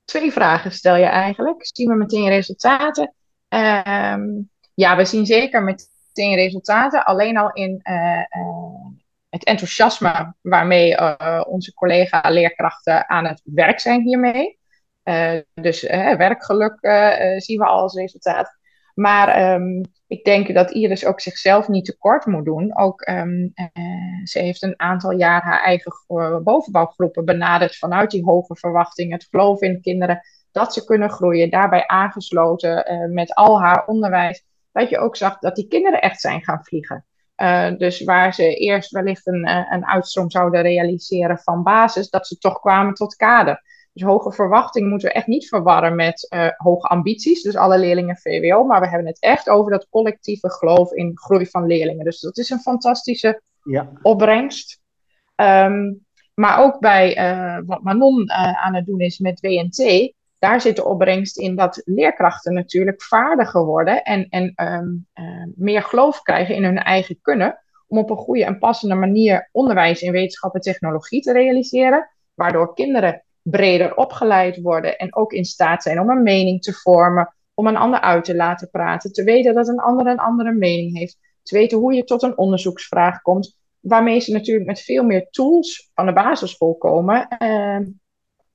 twee 0.05 0.31
vragen 0.31 0.71
stel 0.71 0.95
je 0.95 1.05
eigenlijk. 1.05 1.65
Zien 1.65 1.89
we 1.89 1.95
meteen 1.95 2.27
resultaten? 2.27 3.13
Um, 3.49 4.49
ja, 4.73 4.95
we 4.97 5.05
zien 5.05 5.25
zeker 5.25 5.63
meteen 5.63 6.35
resultaten. 6.35 7.05
Alleen 7.05 7.37
al 7.37 7.53
in 7.53 7.79
uh, 7.83 8.17
uh, 8.17 8.84
het 9.35 9.43
enthousiasme 9.43 10.33
waarmee 10.41 10.91
uh, 10.91 11.41
onze 11.47 11.73
collega-leerkrachten 11.73 13.09
aan 13.09 13.25
het 13.25 13.41
werk 13.43 13.79
zijn 13.79 14.01
hiermee. 14.01 14.59
dus 15.53 15.81
werkgeluk 16.17 16.77
zien 17.37 17.59
we 17.59 17.65
al 17.65 17.81
als 17.81 17.95
resultaat. 17.95 18.57
Maar 18.93 19.53
um, 19.53 19.81
ik 20.07 20.23
denk 20.23 20.53
dat 20.53 20.71
Iris 20.71 21.05
ook 21.05 21.21
zichzelf 21.21 21.67
niet 21.67 21.85
tekort 21.85 22.25
moet 22.25 22.45
doen. 22.45 22.77
Ook 22.77 23.07
um, 23.07 23.53
ze 24.23 24.39
heeft 24.39 24.63
een 24.63 24.79
aantal 24.79 25.11
jaar 25.11 25.41
haar 25.41 25.63
eigen 25.63 25.93
bovenbouwgroepen 26.43 27.25
benaderd 27.25 27.77
vanuit 27.77 28.11
die 28.11 28.23
hoge 28.23 28.55
verwachting, 28.55 29.11
het 29.11 29.27
geloof 29.29 29.61
in 29.61 29.81
kinderen, 29.81 30.21
dat 30.51 30.73
ze 30.73 30.85
kunnen 30.85 31.09
groeien. 31.09 31.49
Daarbij 31.49 31.87
aangesloten 31.87 32.85
met 33.13 33.33
al 33.33 33.61
haar 33.61 33.85
onderwijs. 33.85 34.43
Dat 34.71 34.89
je 34.89 34.99
ook 34.99 35.15
zag 35.15 35.39
dat 35.39 35.55
die 35.55 35.67
kinderen 35.67 36.01
echt 36.01 36.21
zijn 36.21 36.43
gaan 36.43 36.63
vliegen. 36.63 37.05
Uh, 37.37 37.77
dus 37.77 38.03
waar 38.03 38.33
ze 38.33 38.55
eerst 38.55 38.91
wellicht 38.91 39.27
een, 39.27 39.47
een 39.47 39.85
uitstroom 39.85 40.31
zouden 40.31 40.61
realiseren 40.61 41.37
van 41.37 41.63
basis, 41.63 42.09
dat 42.09 42.27
ze 42.27 42.37
toch 42.37 42.59
kwamen 42.59 42.93
tot 42.93 43.15
kader. 43.15 43.61
Dus 43.95 44.03
hoge 44.03 44.31
verwachting 44.31 44.89
moeten 44.89 45.07
we 45.07 45.13
echt 45.13 45.27
niet 45.27 45.47
verwarren 45.47 45.95
met 45.95 46.27
uh, 46.33 46.47
hoge 46.57 46.87
ambities. 46.87 47.41
Dus 47.41 47.55
alle 47.55 47.79
leerlingen 47.79 48.17
VWO. 48.17 48.63
Maar 48.63 48.79
we 48.79 48.87
hebben 48.87 49.07
het 49.07 49.19
echt 49.19 49.49
over 49.49 49.71
dat 49.71 49.89
collectieve 49.89 50.49
geloof 50.51 50.91
in 50.91 51.11
groei 51.17 51.45
van 51.45 51.65
leerlingen. 51.65 52.05
Dus 52.05 52.19
dat 52.19 52.37
is 52.37 52.49
een 52.49 52.59
fantastische 52.59 53.41
ja. 53.63 53.91
opbrengst. 54.01 54.79
Um, 55.35 56.05
maar 56.33 56.63
ook 56.63 56.79
bij 56.79 57.17
uh, 57.17 57.59
wat 57.65 57.83
Manon 57.83 58.31
aan 58.31 58.75
het 58.75 58.85
doen 58.85 58.99
is 58.99 59.19
met 59.19 59.39
WNT. 59.39 60.13
Daar 60.45 60.61
zit 60.61 60.75
de 60.75 60.85
opbrengst 60.85 61.37
in 61.37 61.55
dat 61.55 61.81
leerkrachten 61.85 62.53
natuurlijk 62.53 63.03
vaardiger 63.03 63.65
worden. 63.65 64.03
En, 64.03 64.27
en 64.29 64.53
um, 64.55 65.07
meer 65.55 65.81
geloof 65.81 66.21
krijgen 66.21 66.55
in 66.55 66.63
hun 66.63 66.77
eigen 66.77 67.19
kunnen. 67.21 67.59
Om 67.87 67.97
op 67.97 68.09
een 68.09 68.17
goede 68.17 68.45
en 68.45 68.59
passende 68.59 68.95
manier 68.95 69.49
onderwijs 69.51 70.01
in 70.01 70.11
wetenschap 70.11 70.55
en 70.55 70.61
technologie 70.61 71.21
te 71.21 71.33
realiseren. 71.33 72.09
Waardoor 72.33 72.73
kinderen 72.73 73.23
breder 73.41 73.95
opgeleid 73.95 74.61
worden 74.61 74.97
en 74.97 75.15
ook 75.15 75.33
in 75.33 75.45
staat 75.45 75.83
zijn 75.83 75.99
om 75.99 76.09
een 76.09 76.23
mening 76.23 76.61
te 76.61 76.73
vormen, 76.73 77.35
om 77.53 77.67
een 77.67 77.77
ander 77.77 77.99
uit 77.99 78.23
te 78.23 78.35
laten 78.35 78.69
praten, 78.69 79.11
te 79.11 79.23
weten 79.23 79.53
dat 79.53 79.67
een 79.67 79.79
ander 79.79 80.07
een 80.07 80.19
andere 80.19 80.51
mening 80.51 80.97
heeft, 80.97 81.17
te 81.43 81.55
weten 81.55 81.77
hoe 81.77 81.93
je 81.93 82.03
tot 82.03 82.23
een 82.23 82.37
onderzoeksvraag 82.37 83.21
komt, 83.21 83.57
waarmee 83.79 84.19
ze 84.19 84.31
natuurlijk 84.31 84.67
met 84.67 84.81
veel 84.81 85.03
meer 85.03 85.27
tools 85.29 85.91
van 85.93 86.05
de 86.05 86.13
basisschool 86.13 86.75
komen 86.75 87.27
eh, 87.27 87.79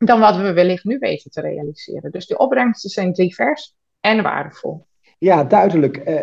dan 0.05 0.21
wat 0.21 0.37
we 0.37 0.53
wellicht 0.53 0.85
nu 0.85 0.99
weten 0.99 1.31
te 1.31 1.41
realiseren. 1.41 2.11
Dus 2.11 2.27
de 2.27 2.39
opbrengsten 2.39 2.91
zijn 2.91 3.13
divers 3.13 3.75
en 4.01 4.23
waardevol. 4.23 4.87
Ja, 5.19 5.45
duidelijk. 5.45 5.97
Uh, 5.97 6.15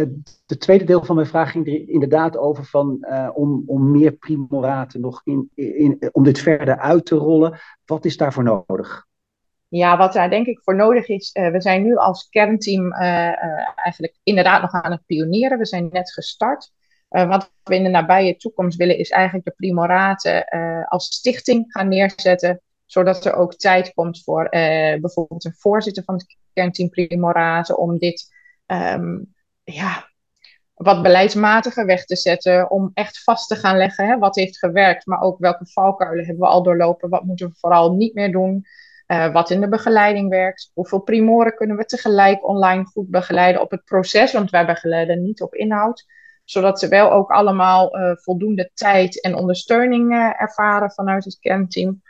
uh, 0.00 0.06
de 0.46 0.58
tweede 0.58 0.84
deel 0.84 1.04
van 1.04 1.14
mijn 1.14 1.26
vraag 1.26 1.50
ging 1.50 1.66
er 1.66 1.88
inderdaad 1.88 2.36
over 2.36 2.64
van, 2.64 3.06
om, 3.34 3.62
om 3.66 3.90
meer 3.90 4.12
primoraten 4.12 5.00
nog 5.00 5.20
in, 5.24 5.50
in, 5.54 6.08
om 6.12 6.24
dit 6.24 6.38
verder 6.38 6.78
uit 6.78 7.06
te 7.06 7.14
rollen. 7.14 7.58
Wat 7.84 8.04
is 8.04 8.16
daarvoor 8.16 8.42
nodig? 8.42 9.06
Ja, 9.68 9.96
wat 9.96 10.12
daar 10.12 10.30
denk 10.30 10.46
ik 10.46 10.60
voor 10.62 10.76
nodig 10.76 11.08
is, 11.08 11.30
we 11.32 11.60
zijn 11.60 11.82
nu 11.82 11.96
als 11.96 12.28
kernteam 12.28 12.92
eigenlijk 12.92 14.16
inderdaad 14.22 14.62
nog 14.62 14.72
aan 14.72 14.90
het 14.90 15.06
pionieren. 15.06 15.58
We 15.58 15.66
zijn 15.66 15.88
net 15.90 16.12
gestart. 16.12 16.72
wat 17.08 17.52
we 17.62 17.74
in 17.74 17.82
de 17.82 17.88
nabije 17.88 18.36
toekomst 18.36 18.78
willen 18.78 18.98
is 18.98 19.10
eigenlijk 19.10 19.44
de 19.44 19.54
primoraten 19.56 20.44
als 20.88 21.06
stichting 21.06 21.64
gaan 21.68 21.88
neerzetten 21.88 22.60
zodat 22.86 23.24
er 23.24 23.34
ook 23.34 23.54
tijd 23.54 23.94
komt 23.94 24.22
voor 24.22 24.44
uh, 24.44 24.50
bijvoorbeeld 25.00 25.44
een 25.44 25.56
voorzitter 25.56 26.04
van 26.04 26.14
het 26.14 26.36
kernteam 26.52 26.88
Primoraten 26.88 27.78
om 27.78 27.98
dit 27.98 28.28
um, 28.66 29.34
ja, 29.64 30.08
wat 30.74 31.02
beleidsmatiger 31.02 31.86
weg 31.86 32.04
te 32.04 32.16
zetten, 32.16 32.70
om 32.70 32.90
echt 32.94 33.22
vast 33.22 33.48
te 33.48 33.56
gaan 33.56 33.76
leggen 33.76 34.06
hè, 34.06 34.18
wat 34.18 34.36
heeft 34.36 34.58
gewerkt, 34.58 35.06
maar 35.06 35.20
ook 35.20 35.38
welke 35.38 35.66
valkuilen 35.66 36.24
hebben 36.24 36.44
we 36.44 36.50
al 36.50 36.62
doorlopen, 36.62 37.08
wat 37.08 37.24
moeten 37.24 37.48
we 37.48 37.54
vooral 37.58 37.92
niet 37.92 38.14
meer 38.14 38.32
doen, 38.32 38.66
uh, 39.06 39.32
wat 39.32 39.50
in 39.50 39.60
de 39.60 39.68
begeleiding 39.68 40.28
werkt, 40.28 40.70
hoeveel 40.74 41.00
primoren 41.00 41.54
kunnen 41.54 41.76
we 41.76 41.84
tegelijk 41.84 42.48
online 42.48 42.84
goed 42.84 43.10
begeleiden 43.10 43.62
op 43.62 43.70
het 43.70 43.84
proces, 43.84 44.32
want 44.32 44.50
wij 44.50 44.66
begeleiden 44.66 45.22
niet 45.22 45.42
op 45.42 45.54
inhoud, 45.54 46.04
zodat 46.44 46.78
ze 46.78 46.88
wel 46.88 47.12
ook 47.12 47.30
allemaal 47.30 47.96
uh, 47.96 48.16
voldoende 48.16 48.70
tijd 48.74 49.20
en 49.22 49.34
ondersteuning 49.34 50.32
ervaren 50.38 50.90
vanuit 50.90 51.24
het 51.24 51.38
kernteam. 51.38 52.02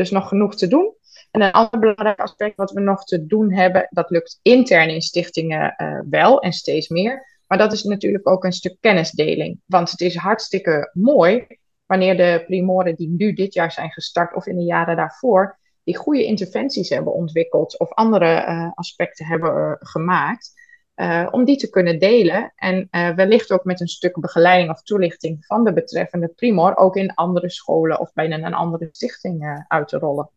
Dus 0.00 0.10
nog 0.10 0.28
genoeg 0.28 0.56
te 0.56 0.66
doen. 0.66 0.94
En 1.30 1.42
een 1.42 1.52
ander 1.52 1.80
belangrijk 1.80 2.20
aspect 2.20 2.56
wat 2.56 2.70
we 2.70 2.80
nog 2.80 3.04
te 3.04 3.26
doen 3.26 3.52
hebben, 3.52 3.86
dat 3.90 4.10
lukt 4.10 4.38
intern 4.42 4.88
in 4.88 5.00
stichtingen 5.00 5.74
wel 6.10 6.40
en 6.40 6.52
steeds 6.52 6.88
meer. 6.88 7.38
Maar 7.46 7.58
dat 7.58 7.72
is 7.72 7.82
natuurlijk 7.82 8.28
ook 8.28 8.44
een 8.44 8.52
stuk 8.52 8.76
kennisdeling. 8.80 9.60
Want 9.66 9.90
het 9.90 10.00
is 10.00 10.16
hartstikke 10.16 10.90
mooi 10.92 11.46
wanneer 11.86 12.16
de 12.16 12.42
primoren 12.46 12.94
die 12.94 13.08
nu 13.08 13.32
dit 13.32 13.54
jaar 13.54 13.72
zijn 13.72 13.90
gestart 13.90 14.34
of 14.34 14.46
in 14.46 14.56
de 14.56 14.62
jaren 14.62 14.96
daarvoor, 14.96 15.58
die 15.84 15.96
goede 15.96 16.24
interventies 16.24 16.88
hebben 16.88 17.12
ontwikkeld 17.12 17.78
of 17.78 17.92
andere 17.92 18.46
uh, 18.46 18.70
aspecten 18.74 19.26
hebben 19.26 19.54
uh, 19.54 19.72
gemaakt, 19.78 20.52
uh, 21.00 21.28
om 21.30 21.44
die 21.44 21.56
te 21.56 21.70
kunnen 21.70 21.98
delen 21.98 22.52
en 22.56 22.88
wellicht 22.90 23.52
ook 23.52 23.64
met 23.64 23.80
een 23.80 23.88
stuk 23.88 24.20
begeleiding 24.20 24.70
of 24.70 24.82
toelichting 24.82 25.46
van 25.46 25.64
de 25.64 25.72
betreffende 25.72 26.28
primor 26.28 26.76
ook 26.76 26.96
in 26.96 27.14
andere 27.14 27.50
scholen 27.50 28.00
of 28.00 28.12
bijna 28.12 28.36
een 28.36 28.54
andere 28.54 28.88
stichting 28.92 29.64
uit 29.68 29.88
te 29.88 29.98
rollen. 29.98 30.30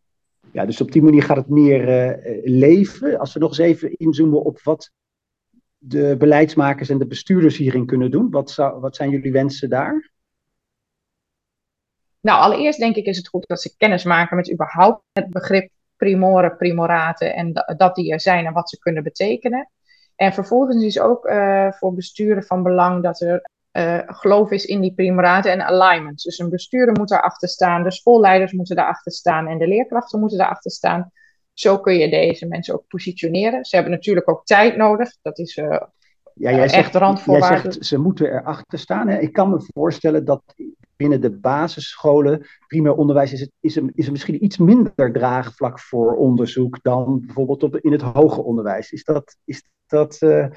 Ja, 0.52 0.66
dus 0.66 0.82
op 0.82 0.92
die 0.92 1.02
manier 1.02 1.24
gaat 1.24 1.38
het 1.38 1.50
meer 1.50 2.20
leven. 2.44 3.20
Als 3.20 3.34
we 3.34 3.40
nog 3.40 3.50
eens 3.50 3.58
even 3.58 3.98
inzoomen 3.98 4.44
op 4.44 4.62
wat 4.62 4.92
de 5.78 6.16
beleidsmakers 6.18 6.90
en 6.90 6.98
de 6.98 7.08
bestuurders 7.08 7.58
hierin 7.58 7.86
kunnen 7.86 8.12
doen? 8.12 8.30
Wat, 8.32 8.52
zou, 8.52 8.80
wat 8.80 8.96
zijn 8.96 9.10
jullie 9.10 9.32
wensen 9.32 9.70
daar? 9.70 10.12
Nou, 12.20 12.42
allereerst 12.42 12.80
denk 12.80 12.96
ik 12.96 13.06
is 13.06 13.18
het 13.18 13.28
goed 13.28 13.48
dat 13.48 13.62
ze 13.62 13.78
kennis 13.78 14.04
maken 14.04 14.38
met 14.38 14.52
überhaupt 14.52 15.04
het 15.12 15.30
begrip 15.30 15.70
primoren, 15.96 16.58
primoraten 16.58 17.36
en 17.36 17.54
dat 17.78 17.96
die 17.96 18.12
er 18.12 18.20
zijn 18.20 18.46
en 18.46 18.54
wat 18.54 18.70
ze 18.70 18.80
kunnen 18.80 19.04
betekenen. 19.04 19.70
En 20.24 20.34
vervolgens 20.34 20.84
is 20.84 21.00
ook 21.00 21.26
uh, 21.26 21.72
voor 21.72 21.94
besturen 21.94 22.44
van 22.44 22.64
belang 22.64 23.04
dat 23.04 23.22
er 23.22 23.50
uh, 23.72 24.00
geloof 24.06 24.52
is 24.52 24.66
in 24.66 24.82
die 24.82 24.94
primoraten 24.94 25.52
en 25.52 25.62
alignments. 25.62 26.24
Dus 26.24 26.40
een 26.40 26.50
bestuurder 26.50 26.98
moet 26.98 27.10
daarachter 27.10 27.48
staan, 27.48 27.84
de 27.84 27.92
schoolleiders 27.92 28.52
moeten 28.52 28.76
daarachter 28.76 29.12
staan 29.12 29.48
en 29.48 29.58
de 29.58 29.68
leerkrachten 29.68 30.20
moeten 30.20 30.38
daarachter 30.38 30.72
staan. 30.72 31.12
Zo 31.54 31.80
kun 31.80 31.98
je 31.98 32.10
deze 32.10 32.48
mensen 32.48 32.74
ook 32.74 32.88
positioneren. 32.88 33.66
Ze 33.66 33.76
hebben 33.76 33.94
natuurlijk 33.94 34.30
ook 34.30 34.46
tijd 34.46 34.78
nodig. 34.78 35.16
Dat 35.22 35.40
is 35.40 35.58
uh, 35.58 35.66
ja, 36.34 36.52
jij 36.52 36.62
echt 36.62 36.74
zegt, 36.74 36.96
randvoorwaarde. 36.96 37.64
Jij 37.64 37.72
zegt, 37.72 37.86
ze 37.86 37.98
moeten 37.98 38.28
erachter 38.28 38.80
staan. 38.80 39.08
Hè? 39.08 39.20
Ik 39.20 39.34
kan 39.34 39.50
me 39.50 39.70
voorstellen 39.74 40.26
dat 40.26 40.44
binnen 41.04 41.22
de 41.22 41.40
basisscholen, 41.40 42.46
primair 42.68 42.96
onderwijs, 42.96 43.34
is, 43.34 43.40
het, 43.40 43.52
is, 43.60 43.76
er, 43.76 43.92
is 43.94 44.06
er 44.06 44.12
misschien 44.12 44.44
iets 44.44 44.58
minder 44.58 45.12
draagvlak 45.12 45.80
voor 45.80 46.16
onderzoek 46.16 46.80
dan 46.82 47.22
bijvoorbeeld 47.26 47.64
op, 47.64 47.78
in 47.78 47.92
het 47.92 48.02
hoger 48.02 48.44
onderwijs. 48.44 48.92
Is 48.92 49.04
dat, 49.04 49.38
is 49.46 49.64
dat 49.88 50.22
uh, 50.22 50.48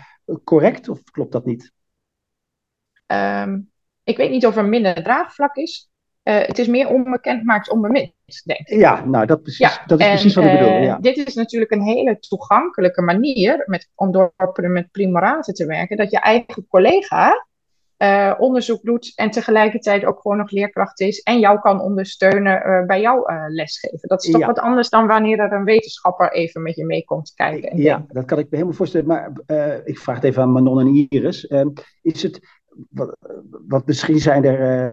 correct 0.45 0.89
of 0.89 1.03
klopt 1.03 1.33
dat 1.33 1.47
niet? 1.47 1.73
Um, 3.07 3.71
ik 4.05 4.17
weet 4.17 4.31
niet 4.31 4.47
of 4.47 4.57
er 4.57 4.65
minder 4.65 5.03
draagvlak 5.03 5.57
is. 5.57 5.91
Uh, 6.25 6.39
het 6.39 6.59
is 6.59 6.67
meer 6.67 6.89
onbekend 6.89 7.45
maakt 7.45 7.71
onbemind, 7.71 8.13
denk 8.45 8.69
ik. 8.69 8.79
Ja, 8.79 9.05
nou, 9.05 9.27
dat, 9.27 9.43
precies, 9.43 9.59
ja, 9.59 9.83
dat 9.87 10.01
is 10.01 10.07
precies 10.07 10.35
wat 10.35 10.45
ik 10.45 10.53
bedoel. 10.53 10.69
Eh, 10.69 10.85
ja. 10.85 10.99
Dit 10.99 11.17
is 11.27 11.35
natuurlijk 11.35 11.71
een 11.71 11.83
hele 11.83 12.19
toegankelijke 12.19 13.03
manier 13.03 13.63
met, 13.67 13.91
om 13.95 14.13
door 14.13 14.33
met 14.57 14.91
primoraten 14.91 15.55
te 15.55 15.67
werken, 15.67 15.97
dat 15.97 16.11
je 16.11 16.21
eigen 16.21 16.67
collega 16.69 17.47
uh, 17.99 18.35
onderzoek 18.39 18.83
doet 18.83 19.13
en 19.15 19.31
tegelijkertijd 19.31 20.05
ook 20.05 20.21
gewoon 20.21 20.37
nog 20.37 20.51
leerkracht 20.51 21.01
is 21.01 21.21
en 21.21 21.39
jou 21.39 21.61
kan 21.61 21.81
ondersteunen 21.81 22.87
bij 22.87 23.01
jouw 23.01 23.25
lesgeven. 23.49 24.09
Dat 24.09 24.25
is 24.25 24.31
toch 24.31 24.47
wat 24.47 24.59
anders 24.59 24.89
dan 24.89 25.07
wanneer 25.07 25.39
er 25.39 25.53
een 25.53 25.65
wetenschapper 25.65 26.33
even 26.33 26.63
met 26.63 26.77
je 26.77 26.85
mee 26.85 27.05
komt 27.05 27.33
kijken. 27.35 27.71
En 27.71 27.77
ja, 27.77 28.05
dat 28.09 28.25
kan 28.25 28.39
ik 28.39 28.45
me 28.45 28.51
helemaal 28.51 28.77
voorstellen. 28.77 29.07
Maar 29.07 29.33
ik 29.85 29.99
vraag 29.99 30.15
het 30.15 30.25
even 30.25 30.43
aan 30.43 30.53
Manon 30.53 30.81
en 30.81 31.07
Iris. 31.09 31.45
is 32.03 32.23
het, 32.23 32.41
wat, 32.91 33.17
wat 33.67 33.87
misschien 33.87 34.19
zijn 34.19 34.45
er 34.45 34.93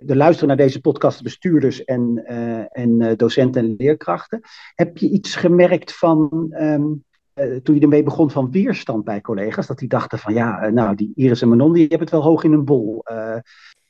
de 0.00 0.16
luisteren 0.16 0.48
naar 0.48 0.66
deze 0.66 0.80
podcast 0.80 1.22
bestuurders 1.22 1.84
en, 1.84 2.24
en 2.68 3.16
docenten 3.16 3.64
en 3.64 3.74
leerkrachten. 3.76 4.40
Heb 4.74 4.98
je 4.98 5.10
iets 5.10 5.36
gemerkt 5.36 5.96
van, 5.98 6.28
um, 6.60 6.82
uh, 6.82 7.15
toen 7.62 7.74
je 7.74 7.80
ermee 7.80 8.02
begon, 8.02 8.30
van 8.30 8.50
weerstand 8.50 9.04
bij 9.04 9.20
collega's? 9.20 9.66
Dat 9.66 9.78
die 9.78 9.88
dachten 9.88 10.18
van, 10.18 10.34
ja, 10.34 10.68
nou, 10.68 10.94
die 10.94 11.12
Iris 11.14 11.42
en 11.42 11.48
Manon, 11.48 11.72
die 11.72 11.80
hebben 11.80 12.00
het 12.00 12.10
wel 12.10 12.22
hoog 12.22 12.44
in 12.44 12.52
een 12.52 12.64
bol. 12.64 13.04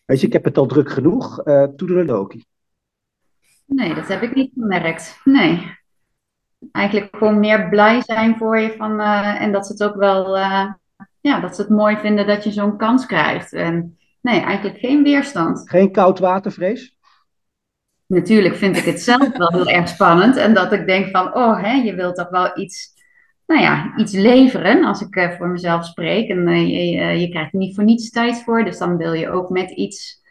weet 0.05 0.21
je, 0.21 0.27
ik 0.27 0.33
heb 0.33 0.45
het 0.45 0.59
al 0.59 0.67
druk 0.67 0.91
genoeg, 0.91 1.47
uh, 1.47 1.67
Loki. 1.77 2.45
Nee, 3.67 3.95
dat 3.95 4.09
heb 4.09 4.23
ik 4.23 4.35
niet 4.35 4.53
gemerkt. 4.55 5.21
Nee. 5.25 5.75
Eigenlijk 6.73 7.17
gewoon 7.17 7.41
meer 7.41 7.69
blij 7.69 8.03
zijn 8.03 8.37
voor 8.37 8.59
je 8.59 8.75
van, 8.79 9.01
en 9.01 9.53
dat 9.53 9.67
ze 9.67 9.73
het 9.73 9.83
ook 9.83 9.97
wel, 9.97 10.37
ja, 11.21 11.41
dat 11.41 11.55
ze 11.55 11.61
het 11.61 11.71
mooi 11.71 11.97
vinden 11.97 12.27
dat 12.27 12.45
je 12.45 12.53
zo'n 12.53 12.77
kans 12.77 13.07
krijgt. 13.07 13.53
En, 13.53 13.97
Nee, 14.27 14.41
eigenlijk 14.41 14.79
geen 14.79 15.03
weerstand. 15.03 15.71
Geen 15.71 15.93
koudwatervrees? 15.93 16.97
Natuurlijk 18.07 18.55
vind 18.55 18.77
ik 18.77 18.85
het 18.85 19.01
zelf 19.01 19.37
wel 19.37 19.53
heel 19.53 19.69
erg 19.69 19.89
spannend. 19.89 20.37
En 20.37 20.55
dat 20.55 20.73
ik 20.73 20.87
denk 20.87 21.11
van, 21.11 21.35
oh, 21.35 21.63
hè, 21.63 21.73
je 21.73 21.95
wilt 21.95 22.17
toch 22.17 22.29
wel 22.29 22.59
iets, 22.59 22.96
nou 23.47 23.61
ja, 23.61 23.93
iets 23.97 24.13
leveren 24.13 24.85
als 24.85 25.01
ik 25.01 25.17
uh, 25.17 25.31
voor 25.31 25.49
mezelf 25.49 25.85
spreek. 25.85 26.29
En 26.29 26.49
uh, 26.49 26.69
je, 26.69 26.97
uh, 26.97 27.21
je, 27.21 27.29
krijgt 27.29 27.53
er 27.53 27.59
niet 27.59 27.75
voor 27.75 27.85
niets 27.85 28.11
tijd 28.11 28.43
voor. 28.43 28.65
Dus 28.65 28.79
dan 28.79 28.97
wil 28.97 29.13
je 29.13 29.31
ook 29.31 29.49
met 29.49 29.71
iets, 29.71 30.23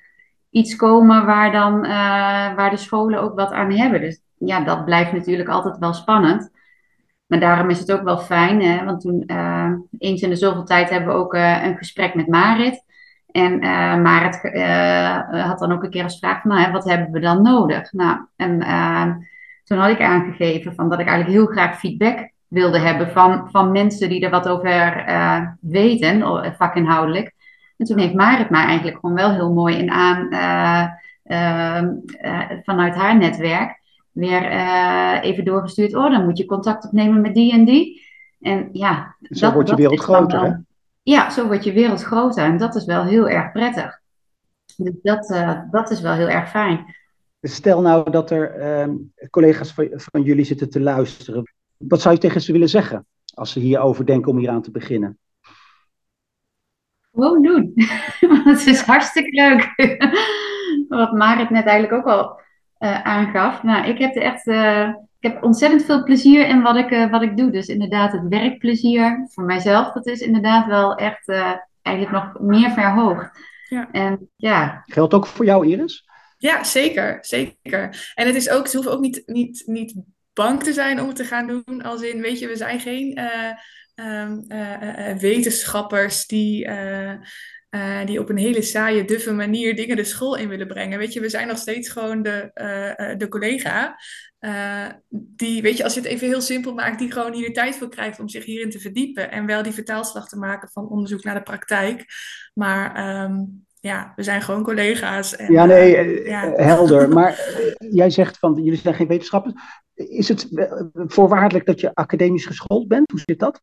iets 0.49 0.75
komen 0.75 1.25
waar, 1.25 1.51
dan, 1.51 1.82
waar 2.56 2.69
de 2.69 2.78
scholen 2.78 3.21
ook 3.21 3.36
wat 3.36 3.51
aan 3.51 3.71
hebben. 3.71 4.01
Dus 4.01 4.21
ja, 4.38 4.63
dat 4.63 4.86
blijft 4.86 5.12
natuurlijk 5.12 5.49
altijd 5.49 5.78
wel 5.78 5.93
spannend. 5.93 6.54
Maar 7.25 7.39
daarom 7.39 7.69
is 7.69 7.80
het 7.80 7.91
ook 7.91 8.04
wel 8.04 8.17
fijn, 8.17 8.62
hè, 8.62 8.86
want 8.86 9.01
toen 9.01 9.23
eens 9.97 10.21
in 10.21 10.30
de 10.30 10.36
zoveel 10.36 10.63
tijd 10.63 10.89
hebben 10.89 11.10
we 11.10 11.19
ook 11.19 11.34
een 11.34 11.78
gesprek 11.78 12.15
met 12.15 12.28
Marit. 12.28 12.84
En, 13.32 13.63
uh, 13.63 15.47
had 15.47 15.60
dan 15.60 15.71
ook 15.71 15.84
een 15.84 15.89
keer 15.89 16.04
als 16.04 16.19
vraag 16.19 16.43
nou, 16.43 16.71
wat 16.71 16.86
hebben 16.86 17.12
we 17.12 17.19
dan 17.19 17.41
nodig? 17.41 17.91
Nou, 17.91 18.19
en 18.36 18.60
toen 19.63 19.78
had 19.78 19.89
ik 19.89 20.01
aangegeven 20.01 20.75
van 20.75 20.89
dat 20.89 20.99
ik 20.99 21.08
eigenlijk 21.08 21.38
heel 21.38 21.54
graag 21.54 21.80
feedback 21.80 22.34
wilde 22.56 22.80
hebben 22.80 23.10
van, 23.10 23.50
van 23.52 23.72
mensen 23.72 24.10
die 24.10 24.22
er 24.22 24.30
wat 24.30 24.48
over 24.48 25.06
weten, 25.60 26.56
vakinhoudelijk. 26.58 27.34
En 27.78 27.86
toen 27.86 28.00
heeft 28.00 28.13
Marit 28.13 28.50
mij 28.50 28.65
eigenlijk 28.65 29.00
gewoon 29.00 29.15
wel 29.15 29.32
heel 29.32 29.54
mooi 29.54 29.78
in 29.78 29.91
aan, 29.91 30.30
ehm, 31.24 31.94
vanuit 32.63 32.96
haar 32.96 33.18
netwerk, 33.18 33.80
weer 34.12 34.52
even 35.22 35.46
doorgestuurd. 35.46 35.96
Oh, 35.96 36.12
dan 36.12 36.26
moet 36.26 36.38
je 36.38 36.46
contact 36.46 36.86
opnemen 36.86 37.22
met 37.22 37.34
die 37.34 37.54
en 37.54 37.65
die. 37.65 38.02
En 38.41 38.70
ja, 38.72 39.15
Zo 39.22 39.46
dat, 39.46 39.54
wordt 39.54 39.70
je 39.70 39.76
wereld 39.76 40.00
groter, 40.00 40.41
hè? 40.41 40.54
Ja, 41.04 41.30
zo 41.30 41.48
wordt 41.48 41.63
je 41.63 41.74
wereld 41.74 42.04
groter 42.04 42.44
en 42.44 42.58
dat 42.58 42.76
is 42.76 42.86
wel 42.86 43.04
heel 43.04 43.30
erg 43.30 43.52
prettig. 43.52 44.02
Dus 44.78 44.94
dat, 45.02 45.30
uh, 45.30 45.60
dat 45.72 45.91
is 45.91 46.02
wel 46.02 46.13
heel 46.13 46.30
erg 46.30 46.50
fijn. 46.50 46.96
Stel 47.41 47.82
nou 47.82 48.12
dat 48.12 48.32
er 48.32 48.60
uh, 48.60 48.96
collega's 49.30 49.74
van, 49.74 49.89
van, 49.96 50.22
jullie 50.22 50.46
zitten 50.46 50.70
te 50.70 50.82
luisteren. 50.82 51.55
Wat 51.77 52.01
zou 52.01 52.13
je 52.13 52.19
tegen 52.19 52.41
ze 52.41 52.51
willen 52.51 52.69
zeggen 52.69 53.05
als 53.33 53.51
ze 53.51 53.59
hierover 53.59 54.05
denken 54.05 54.31
om 54.31 54.38
hier 54.38 54.49
aan 54.49 54.61
te 54.61 54.71
beginnen? 54.71 55.17
Gewoon 57.13 57.41
doen. 57.41 57.73
het 58.51 58.65
is 58.65 58.81
hartstikke 58.81 59.31
leuk. 59.31 59.73
Wat 60.99 61.11
Marit 61.11 61.49
net 61.49 61.65
eigenlijk 61.65 62.07
ook 62.07 62.13
al 62.13 62.39
uh, 62.79 63.01
aangaf. 63.01 63.63
Nou, 63.63 63.88
ik 63.88 63.97
heb 63.97 64.15
er 64.15 64.21
echt 64.21 64.47
uh, 64.47 64.93
ik 65.25 65.31
heb 65.31 65.43
ontzettend 65.43 65.85
veel 65.85 66.03
plezier 66.03 66.47
in 66.47 66.61
wat 66.61 66.75
ik, 66.75 66.91
uh, 66.91 67.11
wat 67.11 67.21
ik 67.21 67.38
doe. 67.38 67.51
Dus 67.51 67.67
inderdaad, 67.67 68.11
het 68.11 68.27
werkplezier 68.29 69.27
voor 69.31 69.43
mijzelf, 69.43 69.91
dat 69.91 70.05
is 70.05 70.21
inderdaad 70.21 70.67
wel 70.67 70.95
echt 70.95 71.27
uh, 71.27 71.53
eigenlijk 71.81 72.15
nog 72.15 72.39
meer 72.39 72.71
verhoogd. 72.71 73.39
Ja. 73.69 73.91
En, 73.91 74.29
ja. 74.35 74.83
Geldt 74.85 75.13
ook 75.13 75.27
voor 75.27 75.45
jou, 75.45 75.67
Iris? 75.67 76.05
Ja, 76.38 76.63
zeker. 76.63 77.17
Zeker. 77.21 78.11
En 78.15 78.25
het 78.25 78.35
is 78.35 78.49
ook, 78.49 78.67
ze 78.67 78.75
hoeven 78.75 78.93
ook 78.93 79.01
niet, 79.01 79.23
niet, 79.25 79.63
niet 79.65 79.95
bang 80.36 80.63
te 80.63 80.74
zijn 80.74 81.02
om 81.02 81.08
het 81.08 81.15
te 81.15 81.26
gaan 81.26 81.48
doen. 81.48 81.82
Als 81.82 82.02
in, 82.02 82.21
weet 82.21 82.39
je, 82.39 82.48
we 82.48 82.56
zijn 82.56 82.80
geen 82.80 83.19
uh, 83.95 85.17
wetenschappers 85.17 86.28
die. 86.28 86.69
Die 88.06 88.19
op 88.19 88.30
een 88.30 88.38
hele 88.38 88.62
saaie, 88.62 89.06
duffe 89.06 89.34
manier 89.34 89.76
dingen 89.76 89.95
de 89.95 90.04
school 90.04 90.36
in 90.36 90.50
willen 90.50 90.67
brengen. 90.67 90.98
Weet 90.98 91.13
je, 91.13 91.19
we 91.19 91.30
zijn 91.30 91.48
nog 91.48 91.58
steeds 91.58 91.89
gewoon 91.89 92.21
de, 92.21 92.52
de 93.17 93.28
collega 93.28 93.98
die, 95.10 95.62
weet 95.62 95.78
je, 95.78 95.84
als 95.84 95.93
je 95.93 96.00
het 96.00 96.10
even 96.10 96.28
heel 96.28 96.41
simpel 96.41 96.74
maakt, 96.74 97.00
die 97.00 97.12
gewoon 97.12 97.34
hier 97.34 97.48
de 97.48 97.52
tijd 97.52 97.76
voor 97.76 97.89
krijgt 97.89 98.19
om 98.19 98.30
zich 98.30 98.45
hierin 98.45 98.69
te 98.69 98.80
verdiepen. 98.80 99.32
En 99.32 99.45
wel 99.45 99.63
die 99.63 99.74
vertaalslag 99.74 100.28
te 100.28 100.38
maken 100.38 100.69
van 100.69 100.89
onderzoek 100.89 101.24
naar 101.24 101.36
de 101.36 101.41
praktijk. 101.41 102.06
Maar 102.54 103.24
um, 103.24 103.65
ja, 103.86 104.13
we 104.15 104.24
zijn 104.24 104.41
gewoon 104.41 104.63
collega's. 104.63 105.36
En, 105.36 105.52
ja, 105.52 105.65
nee, 105.65 106.06
uh, 106.06 106.28
ja. 106.28 106.52
helder. 106.56 107.10
Maar 107.13 107.39
jij 107.78 108.10
zegt 108.10 108.38
van, 108.38 108.63
jullie 108.63 108.80
zijn 108.80 108.95
geen 108.95 109.08
wetenschappers. 109.08 109.54
Is 109.93 110.28
het 110.28 110.48
voorwaardelijk 110.93 111.65
dat 111.65 111.80
je 111.80 111.95
academisch 111.95 112.45
geschoold 112.45 112.88
bent? 112.88 113.12
Hoe 113.12 113.21
zit 113.26 113.39
dat? 113.39 113.62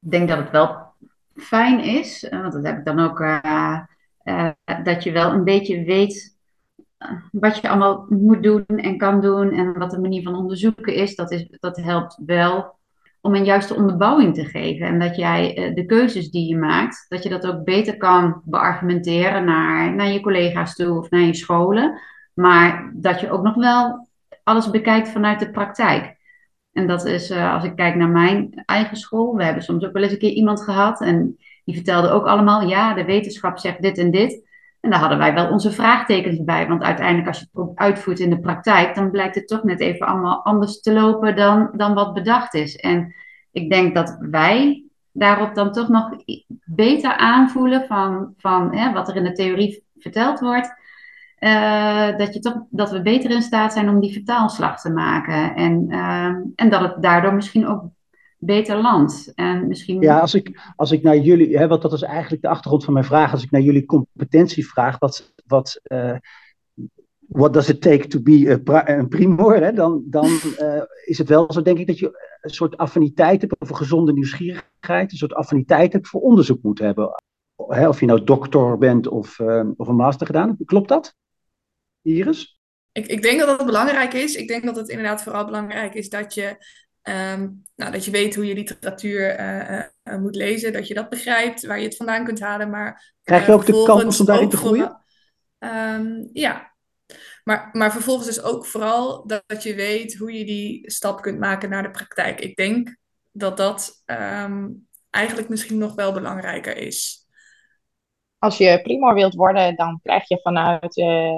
Ik 0.00 0.10
denk 0.10 0.28
dat 0.28 0.38
het 0.38 0.50
wel 0.50 0.92
fijn 1.34 1.80
is, 1.80 2.26
want 2.30 2.52
dat 2.52 2.66
heb 2.66 2.78
ik 2.78 2.84
dan 2.84 2.98
ook, 2.98 3.18
dat 4.84 5.02
je 5.02 5.12
wel 5.12 5.32
een 5.32 5.44
beetje 5.44 5.84
weet 5.84 6.38
wat 7.32 7.56
je 7.56 7.68
allemaal 7.68 8.06
moet 8.08 8.42
doen 8.42 8.66
en 8.66 8.98
kan 8.98 9.20
doen 9.20 9.52
en 9.52 9.78
wat 9.78 9.90
de 9.90 10.00
manier 10.00 10.22
van 10.22 10.34
onderzoeken 10.34 10.94
is, 10.94 11.14
dat, 11.16 11.30
is, 11.30 11.46
dat 11.60 11.76
helpt 11.76 12.18
wel 12.26 12.78
om 13.20 13.34
een 13.34 13.44
juiste 13.44 13.74
onderbouwing 13.74 14.34
te 14.34 14.44
geven. 14.44 14.86
En 14.86 14.98
dat 14.98 15.16
jij 15.16 15.56
eh, 15.56 15.74
de 15.74 15.84
keuzes 15.84 16.30
die 16.30 16.48
je 16.48 16.56
maakt, 16.56 17.06
dat 17.08 17.22
je 17.22 17.28
dat 17.28 17.46
ook 17.46 17.64
beter 17.64 17.96
kan 17.96 18.42
beargumenteren 18.44 19.44
naar, 19.44 19.94
naar 19.94 20.12
je 20.12 20.20
collega's 20.20 20.74
toe 20.74 20.98
of 20.98 21.10
naar 21.10 21.20
je 21.20 21.34
scholen. 21.34 22.00
Maar 22.34 22.92
dat 22.94 23.20
je 23.20 23.30
ook 23.30 23.42
nog 23.42 23.54
wel 23.54 24.08
alles 24.42 24.70
bekijkt 24.70 25.08
vanuit 25.08 25.38
de 25.38 25.50
praktijk. 25.50 26.18
En 26.72 26.86
dat 26.86 27.04
is, 27.04 27.30
uh, 27.30 27.54
als 27.54 27.64
ik 27.64 27.76
kijk 27.76 27.94
naar 27.94 28.08
mijn 28.08 28.62
eigen 28.64 28.96
school, 28.96 29.36
we 29.36 29.44
hebben 29.44 29.62
soms 29.62 29.84
ook 29.84 29.92
wel 29.92 30.02
eens 30.02 30.12
een 30.12 30.18
keer 30.18 30.30
iemand 30.30 30.62
gehad 30.62 31.00
en 31.00 31.36
die 31.64 31.74
vertelde 31.74 32.10
ook 32.10 32.26
allemaal, 32.26 32.68
ja, 32.68 32.94
de 32.94 33.04
wetenschap 33.04 33.58
zegt 33.58 33.82
dit 33.82 33.98
en 33.98 34.10
dit. 34.10 34.48
En 34.80 34.90
daar 34.90 35.00
hadden 35.00 35.18
wij 35.18 35.34
wel 35.34 35.50
onze 35.50 35.72
vraagtekens 35.72 36.44
bij. 36.44 36.68
Want 36.68 36.82
uiteindelijk, 36.82 37.28
als 37.28 37.38
je 37.38 37.46
het 37.52 37.70
uitvoert 37.74 38.20
in 38.20 38.30
de 38.30 38.40
praktijk, 38.40 38.94
dan 38.94 39.10
blijkt 39.10 39.34
het 39.34 39.48
toch 39.48 39.62
net 39.62 39.80
even 39.80 40.06
allemaal 40.06 40.44
anders 40.44 40.80
te 40.80 40.92
lopen 40.92 41.36
dan, 41.36 41.70
dan 41.72 41.94
wat 41.94 42.14
bedacht 42.14 42.54
is. 42.54 42.76
En 42.76 43.14
ik 43.52 43.70
denk 43.70 43.94
dat 43.94 44.16
wij 44.20 44.84
daarop 45.12 45.54
dan 45.54 45.72
toch 45.72 45.88
nog 45.88 46.10
beter 46.64 47.16
aanvoelen 47.16 47.86
van, 47.86 48.34
van 48.36 48.76
hè, 48.76 48.92
wat 48.92 49.08
er 49.08 49.16
in 49.16 49.24
de 49.24 49.32
theorie 49.32 49.84
verteld 49.98 50.40
wordt. 50.40 50.78
Uh, 51.38 52.16
dat, 52.16 52.34
je 52.34 52.40
toch, 52.40 52.56
dat 52.70 52.90
we 52.90 53.02
beter 53.02 53.30
in 53.30 53.42
staat 53.42 53.72
zijn 53.72 53.88
om 53.88 54.00
die 54.00 54.12
vertaalslag 54.12 54.80
te 54.80 54.90
maken. 54.90 55.54
En, 55.54 55.86
uh, 55.88 56.24
en 56.54 56.70
dat 56.70 56.80
het 56.80 57.02
daardoor 57.02 57.34
misschien 57.34 57.66
ook 57.66 57.82
beter 58.40 58.76
land. 58.76 59.32
En 59.34 59.68
misschien... 59.68 60.00
Ja, 60.00 60.18
als 60.18 60.34
ik, 60.34 60.72
als 60.76 60.90
ik 60.90 61.02
naar 61.02 61.16
jullie, 61.16 61.58
hè, 61.58 61.68
want 61.68 61.82
dat 61.82 61.92
is 61.92 62.02
eigenlijk 62.02 62.42
de 62.42 62.48
achtergrond 62.48 62.84
van 62.84 62.92
mijn 62.92 63.04
vraag, 63.04 63.32
als 63.32 63.42
ik 63.42 63.50
naar 63.50 63.60
jullie 63.60 63.86
competentie 63.86 64.68
vraag, 64.68 64.98
wat, 64.98 65.32
wat, 65.46 65.80
uh, 65.84 66.16
what 67.18 67.52
does 67.52 67.68
it 67.68 67.80
take 67.80 68.06
to 68.06 68.20
be 68.20 68.60
een 68.84 69.08
primor, 69.08 69.56
hè, 69.56 69.72
dan, 69.72 70.02
dan 70.06 70.26
uh, 70.58 70.82
is 71.04 71.18
het 71.18 71.28
wel 71.28 71.52
zo, 71.52 71.62
denk 71.62 71.78
ik, 71.78 71.86
dat 71.86 71.98
je 71.98 72.38
een 72.40 72.50
soort 72.50 72.76
affiniteit 72.76 73.40
hebt, 73.40 73.56
of 73.58 73.68
een 73.68 73.76
gezonde 73.76 74.12
nieuwsgierigheid, 74.12 75.12
een 75.12 75.18
soort 75.18 75.34
affiniteit 75.34 75.92
hebt 75.92 76.08
voor 76.08 76.20
onderzoek 76.20 76.62
moet 76.62 76.78
hebben. 76.78 77.22
Hè, 77.68 77.88
of 77.88 78.00
je 78.00 78.06
nou 78.06 78.24
doctor 78.24 78.78
bent 78.78 79.08
of, 79.08 79.38
uh, 79.38 79.70
of 79.76 79.88
een 79.88 79.96
master 79.96 80.26
gedaan. 80.26 80.56
Klopt 80.64 80.88
dat, 80.88 81.14
Iris? 82.02 82.58
Ik, 82.92 83.06
ik 83.06 83.22
denk 83.22 83.38
dat 83.38 83.58
dat 83.58 83.66
belangrijk 83.66 84.12
is. 84.12 84.34
Ik 84.34 84.48
denk 84.48 84.64
dat 84.64 84.76
het 84.76 84.88
inderdaad 84.88 85.22
vooral 85.22 85.44
belangrijk 85.44 85.94
is 85.94 86.08
dat 86.08 86.34
je 86.34 86.56
Um, 87.02 87.64
nou, 87.76 87.92
dat 87.92 88.04
je 88.04 88.10
weet 88.10 88.34
hoe 88.34 88.46
je 88.46 88.54
literatuur 88.54 89.40
uh, 89.40 89.82
uh, 90.04 90.16
moet 90.18 90.36
lezen, 90.36 90.72
dat 90.72 90.88
je 90.88 90.94
dat 90.94 91.08
begrijpt, 91.08 91.66
waar 91.66 91.78
je 91.78 91.84
het 91.84 91.96
vandaan 91.96 92.24
kunt 92.24 92.40
halen. 92.40 92.70
Maar, 92.70 93.14
Krijg 93.22 93.46
je 93.46 93.52
ook 93.52 93.66
de 93.66 93.82
kans 93.86 94.20
om 94.20 94.26
daarin 94.26 94.48
te 94.48 94.56
groeien? 94.56 95.04
Um, 95.58 96.30
ja, 96.32 96.74
maar, 97.44 97.68
maar 97.72 97.92
vervolgens 97.92 98.28
is 98.28 98.42
ook 98.42 98.66
vooral 98.66 99.26
dat, 99.26 99.42
dat, 99.46 99.62
je 99.62 99.74
weet 99.74 100.16
hoe 100.16 100.32
je 100.32 100.44
die 100.44 100.90
stap 100.90 101.22
kunt 101.22 101.38
maken 101.38 101.70
naar 101.70 101.82
de 101.82 101.90
praktijk. 101.90 102.40
Ik 102.40 102.56
denk 102.56 102.96
dat 103.30 103.56
dat 103.56 104.02
um, 104.06 104.88
eigenlijk 105.10 105.48
misschien 105.48 105.78
nog 105.78 105.94
wel 105.94 106.12
belangrijker 106.12 106.76
is 106.76 107.19
als 108.40 108.58
je 108.58 108.80
primor 108.82 109.14
wilt 109.14 109.34
worden, 109.34 109.76
dan 109.76 110.00
krijg 110.02 110.28
je 110.28 110.40
vanuit 110.42 110.96
uh, 110.96 111.36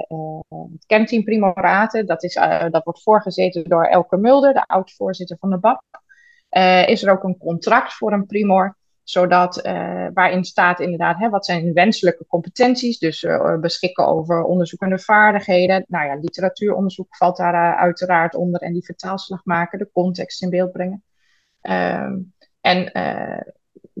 het 0.71 0.85
kernteam 0.85 1.23
Primoraten, 1.23 2.05
dat, 2.05 2.23
is, 2.23 2.35
uh, 2.35 2.69
dat 2.69 2.83
wordt 2.83 3.03
voorgezeten 3.03 3.63
door 3.63 3.85
Elke 3.85 4.17
Mulder, 4.17 4.53
de 4.53 4.65
oud-voorzitter 4.65 5.37
van 5.39 5.49
de 5.49 5.57
BAP, 5.57 5.83
is 6.89 7.03
er 7.03 7.11
ook 7.11 7.23
een 7.23 7.37
contract 7.37 7.93
voor 7.93 8.13
een 8.13 8.25
primor, 8.25 8.77
zodat, 9.03 9.61
waarin 10.13 10.43
staat 10.43 10.79
inderdaad, 10.79 11.19
hè, 11.19 11.29
wat 11.29 11.45
zijn 11.45 11.73
wenselijke 11.73 12.25
competenties, 12.27 12.99
dus 12.99 13.27
beschikken 13.59 14.07
over 14.07 14.43
onderzoekende 14.43 14.99
vaardigheden, 14.99 15.85
nou 15.87 16.05
ja, 16.05 16.15
literatuuronderzoek 16.15 17.15
valt 17.15 17.37
daar 17.37 17.75
uiteraard 17.75 18.35
onder. 18.35 18.61
En 18.61 18.73
die 18.73 18.85
vertaalslag 18.85 19.45
maken, 19.45 19.79
de 19.79 19.89
context 19.93 20.41
in 20.41 20.49
beeld 20.49 20.71
brengen. 20.71 21.03
Ehm, 21.61 22.17
en 22.61 22.91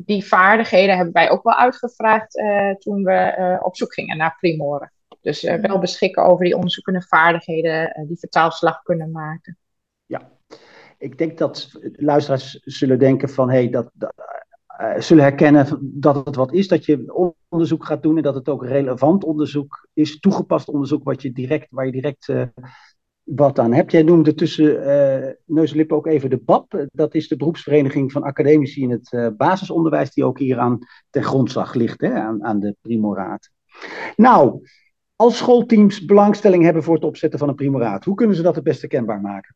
die 0.05 0.25
vaardigheden 0.25 0.95
hebben 0.95 1.13
wij 1.13 1.29
ook 1.29 1.43
wel 1.43 1.55
uitgevraagd 1.55 2.37
uh, 2.37 2.71
toen 2.71 3.03
we 3.03 3.35
uh, 3.39 3.65
op 3.65 3.75
zoek 3.75 3.93
gingen 3.93 4.17
naar 4.17 4.35
primoren. 4.39 4.91
Dus 5.21 5.43
uh, 5.43 5.55
wel 5.55 5.79
beschikken 5.79 6.23
over 6.23 6.45
die 6.45 6.55
onderzoekende 6.55 7.01
vaardigheden, 7.01 8.05
die 8.07 8.19
vertaalslag 8.19 8.81
kunnen 8.81 9.11
maken. 9.11 9.57
Ja, 10.05 10.31
ik 10.97 11.17
denk 11.17 11.37
dat 11.37 11.71
luisteraars 11.95 12.59
zullen 12.63 12.99
denken 12.99 13.29
van, 13.29 13.49
hé, 13.49 13.55
hey, 13.55 13.69
dat, 13.69 13.89
dat 13.93 14.13
zullen 14.97 15.23
herkennen 15.23 15.79
dat 15.81 16.25
het 16.25 16.35
wat 16.35 16.53
is, 16.53 16.67
dat 16.67 16.85
je 16.85 17.13
onderzoek 17.49 17.85
gaat 17.85 18.03
doen 18.03 18.17
en 18.17 18.23
dat 18.23 18.35
het 18.35 18.49
ook 18.49 18.65
relevant 18.65 19.23
onderzoek 19.23 19.87
is, 19.93 20.19
toegepast 20.19 20.67
onderzoek 20.67 21.03
wat 21.03 21.21
je 21.21 21.31
direct, 21.31 21.67
waar 21.69 21.85
je 21.85 21.91
direct 21.91 22.33
wat 23.23 23.59
aan 23.59 23.73
hebt. 23.73 23.91
Jij 23.91 24.03
noemde 24.03 24.33
tussen 24.33 24.65
uh, 24.65 25.31
neus 25.45 25.71
en 25.71 25.77
lippen 25.77 25.97
ook 25.97 26.07
even 26.07 26.29
de 26.29 26.37
BAP. 26.37 26.85
Dat 26.91 27.13
is 27.15 27.27
de 27.27 27.35
beroepsvereniging 27.35 28.11
van 28.11 28.23
academici 28.23 28.81
in 28.81 28.91
het 28.91 29.11
uh, 29.11 29.27
basisonderwijs, 29.37 30.13
die 30.13 30.25
ook 30.25 30.39
hier 30.39 30.59
aan 30.59 30.79
ten 31.09 31.23
grondslag 31.23 31.73
ligt, 31.73 32.01
hè, 32.01 32.13
aan, 32.13 32.43
aan 32.43 32.59
de 32.59 32.75
primoraat. 32.81 33.49
Nou, 34.15 34.67
als 35.15 35.37
schoolteams 35.37 36.05
belangstelling 36.05 36.63
hebben 36.63 36.83
voor 36.83 36.95
het 36.95 37.03
opzetten 37.03 37.39
van 37.39 37.49
een 37.49 37.55
primoraat, 37.55 38.05
hoe 38.05 38.15
kunnen 38.15 38.35
ze 38.35 38.41
dat 38.41 38.55
het 38.55 38.63
beste 38.63 38.87
kenbaar 38.87 39.21
maken? 39.21 39.55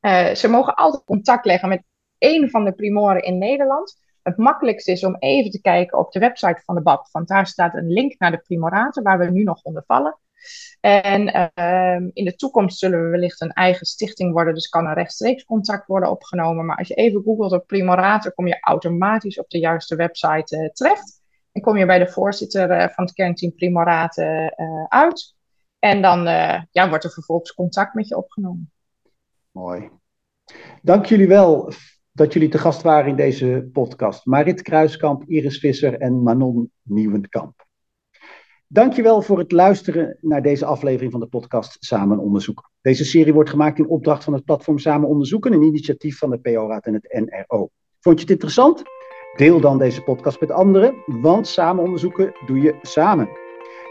Uh, 0.00 0.34
ze 0.34 0.48
mogen 0.48 0.74
altijd 0.74 1.04
contact 1.04 1.44
leggen 1.44 1.68
met 1.68 1.82
één 2.18 2.50
van 2.50 2.64
de 2.64 2.72
primoren 2.72 3.22
in 3.22 3.38
Nederland. 3.38 4.04
Het 4.22 4.36
makkelijkste 4.36 4.92
is 4.92 5.04
om 5.04 5.16
even 5.18 5.50
te 5.50 5.60
kijken 5.60 5.98
op 5.98 6.12
de 6.12 6.18
website 6.18 6.62
van 6.64 6.74
de 6.74 6.82
BAP, 6.82 7.08
want 7.12 7.28
daar 7.28 7.46
staat 7.46 7.74
een 7.74 7.92
link 7.92 8.18
naar 8.18 8.30
de 8.30 8.38
primoraten 8.38 9.02
waar 9.02 9.18
we 9.18 9.30
nu 9.30 9.42
nog 9.42 9.62
onder 9.62 9.84
vallen. 9.86 10.18
En 10.80 11.50
uh, 11.54 12.08
in 12.12 12.24
de 12.24 12.34
toekomst 12.36 12.78
zullen 12.78 13.02
we 13.02 13.08
wellicht 13.08 13.40
een 13.40 13.52
eigen 13.52 13.86
stichting 13.86 14.32
worden, 14.32 14.54
dus 14.54 14.68
kan 14.68 14.86
er 14.86 14.94
rechtstreeks 14.94 15.44
contact 15.44 15.86
worden 15.86 16.10
opgenomen. 16.10 16.66
Maar 16.66 16.76
als 16.76 16.88
je 16.88 16.94
even 16.94 17.22
googelt 17.22 17.52
op 17.52 17.66
Primorator, 17.66 18.32
kom 18.32 18.46
je 18.46 18.60
automatisch 18.60 19.38
op 19.38 19.48
de 19.48 19.58
juiste 19.58 19.96
website 19.96 20.56
uh, 20.56 20.68
terecht. 20.68 21.20
En 21.52 21.62
kom 21.62 21.76
je 21.76 21.86
bij 21.86 21.98
de 21.98 22.08
voorzitter 22.08 22.70
uh, 22.70 22.88
van 22.88 23.04
het 23.04 23.14
kernteam 23.14 23.54
Primoraten 23.54 24.54
uh, 24.56 24.84
uit. 24.88 25.34
En 25.78 26.02
dan 26.02 26.24
ja, 26.70 26.88
wordt 26.88 27.04
er 27.04 27.10
vervolgens 27.10 27.54
contact 27.54 27.94
met 27.94 28.08
je 28.08 28.16
opgenomen. 28.16 28.72
Mooi. 29.50 29.90
Dank 30.82 31.06
jullie 31.06 31.28
wel 31.28 31.72
dat 32.12 32.32
jullie 32.32 32.48
te 32.48 32.58
gast 32.58 32.82
waren 32.82 33.10
in 33.10 33.16
deze 33.16 33.68
podcast. 33.72 34.26
Marit 34.26 34.62
Kruiskamp, 34.62 35.24
Iris 35.26 35.58
Visser 35.58 36.00
en 36.00 36.22
Manon 36.22 36.70
Nieuwenkamp. 36.82 37.65
Dankjewel 38.68 39.22
voor 39.22 39.38
het 39.38 39.52
luisteren 39.52 40.16
naar 40.20 40.42
deze 40.42 40.64
aflevering 40.64 41.12
van 41.12 41.20
de 41.20 41.26
podcast 41.26 41.76
Samen 41.80 42.18
Onderzoeken. 42.18 42.70
Deze 42.80 43.04
serie 43.04 43.32
wordt 43.32 43.50
gemaakt 43.50 43.78
in 43.78 43.88
opdracht 43.88 44.24
van 44.24 44.32
het 44.32 44.44
platform 44.44 44.78
Samen 44.78 45.08
Onderzoeken, 45.08 45.52
een 45.52 45.62
initiatief 45.62 46.18
van 46.18 46.30
de 46.30 46.38
PO-raad 46.38 46.86
en 46.86 46.94
het 46.94 47.28
NRO. 47.28 47.70
Vond 48.00 48.16
je 48.16 48.22
het 48.22 48.30
interessant? 48.30 48.82
Deel 49.36 49.60
dan 49.60 49.78
deze 49.78 50.02
podcast 50.02 50.40
met 50.40 50.50
anderen, 50.50 50.94
want 51.06 51.46
Samen 51.46 51.84
Onderzoeken 51.84 52.32
doe 52.46 52.60
je 52.60 52.78
samen. 52.82 53.28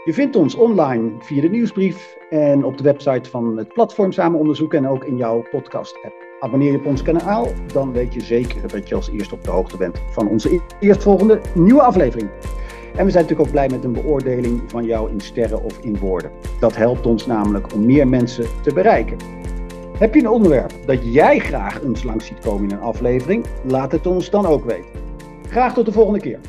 Je 0.04 0.12
vindt 0.12 0.36
ons 0.36 0.54
online 0.54 1.12
via 1.18 1.40
de 1.40 1.48
nieuwsbrief 1.48 2.16
en 2.30 2.64
op 2.64 2.76
de 2.76 2.82
website 2.82 3.30
van 3.30 3.56
het 3.56 3.72
platform 3.72 4.12
Samen 4.12 4.38
Onderzoeken 4.38 4.78
en 4.78 4.90
ook 4.90 5.04
in 5.04 5.16
jouw 5.16 5.42
podcast-app. 5.50 6.14
Abonneer 6.40 6.72
je 6.72 6.78
op 6.78 6.86
ons 6.86 7.02
kanaal, 7.02 7.48
dan 7.72 7.92
weet 7.92 8.14
je 8.14 8.20
zeker 8.20 8.68
dat 8.68 8.88
je 8.88 8.94
als 8.94 9.10
eerste 9.10 9.34
op 9.34 9.44
de 9.44 9.50
hoogte 9.50 9.76
bent 9.76 10.02
van 10.10 10.28
onze 10.28 10.60
eerstvolgende 10.80 11.40
nieuwe 11.54 11.82
aflevering. 11.82 12.30
En 12.96 13.04
we 13.04 13.10
zijn 13.10 13.22
natuurlijk 13.22 13.40
ook 13.40 13.50
blij 13.50 13.68
met 13.68 13.84
een 13.84 13.92
beoordeling 13.92 14.62
van 14.66 14.84
jou 14.84 15.10
in 15.10 15.20
sterren 15.20 15.62
of 15.62 15.78
in 15.78 15.98
woorden. 15.98 16.30
Dat 16.60 16.76
helpt 16.76 17.06
ons 17.06 17.26
namelijk 17.26 17.74
om 17.74 17.86
meer 17.86 18.08
mensen 18.08 18.44
te 18.62 18.72
bereiken. 18.72 19.16
Heb 19.98 20.14
je 20.14 20.20
een 20.20 20.28
onderwerp 20.28 20.72
dat 20.86 21.12
jij 21.14 21.38
graag 21.38 21.82
eens 21.82 22.02
langs 22.02 22.26
ziet 22.26 22.38
komen 22.38 22.68
in 22.68 22.76
een 22.76 22.82
aflevering? 22.82 23.44
Laat 23.64 23.92
het 23.92 24.06
ons 24.06 24.30
dan 24.30 24.46
ook 24.46 24.64
weten. 24.64 24.90
Graag 25.48 25.74
tot 25.74 25.86
de 25.86 25.92
volgende 25.92 26.20
keer. 26.20 26.40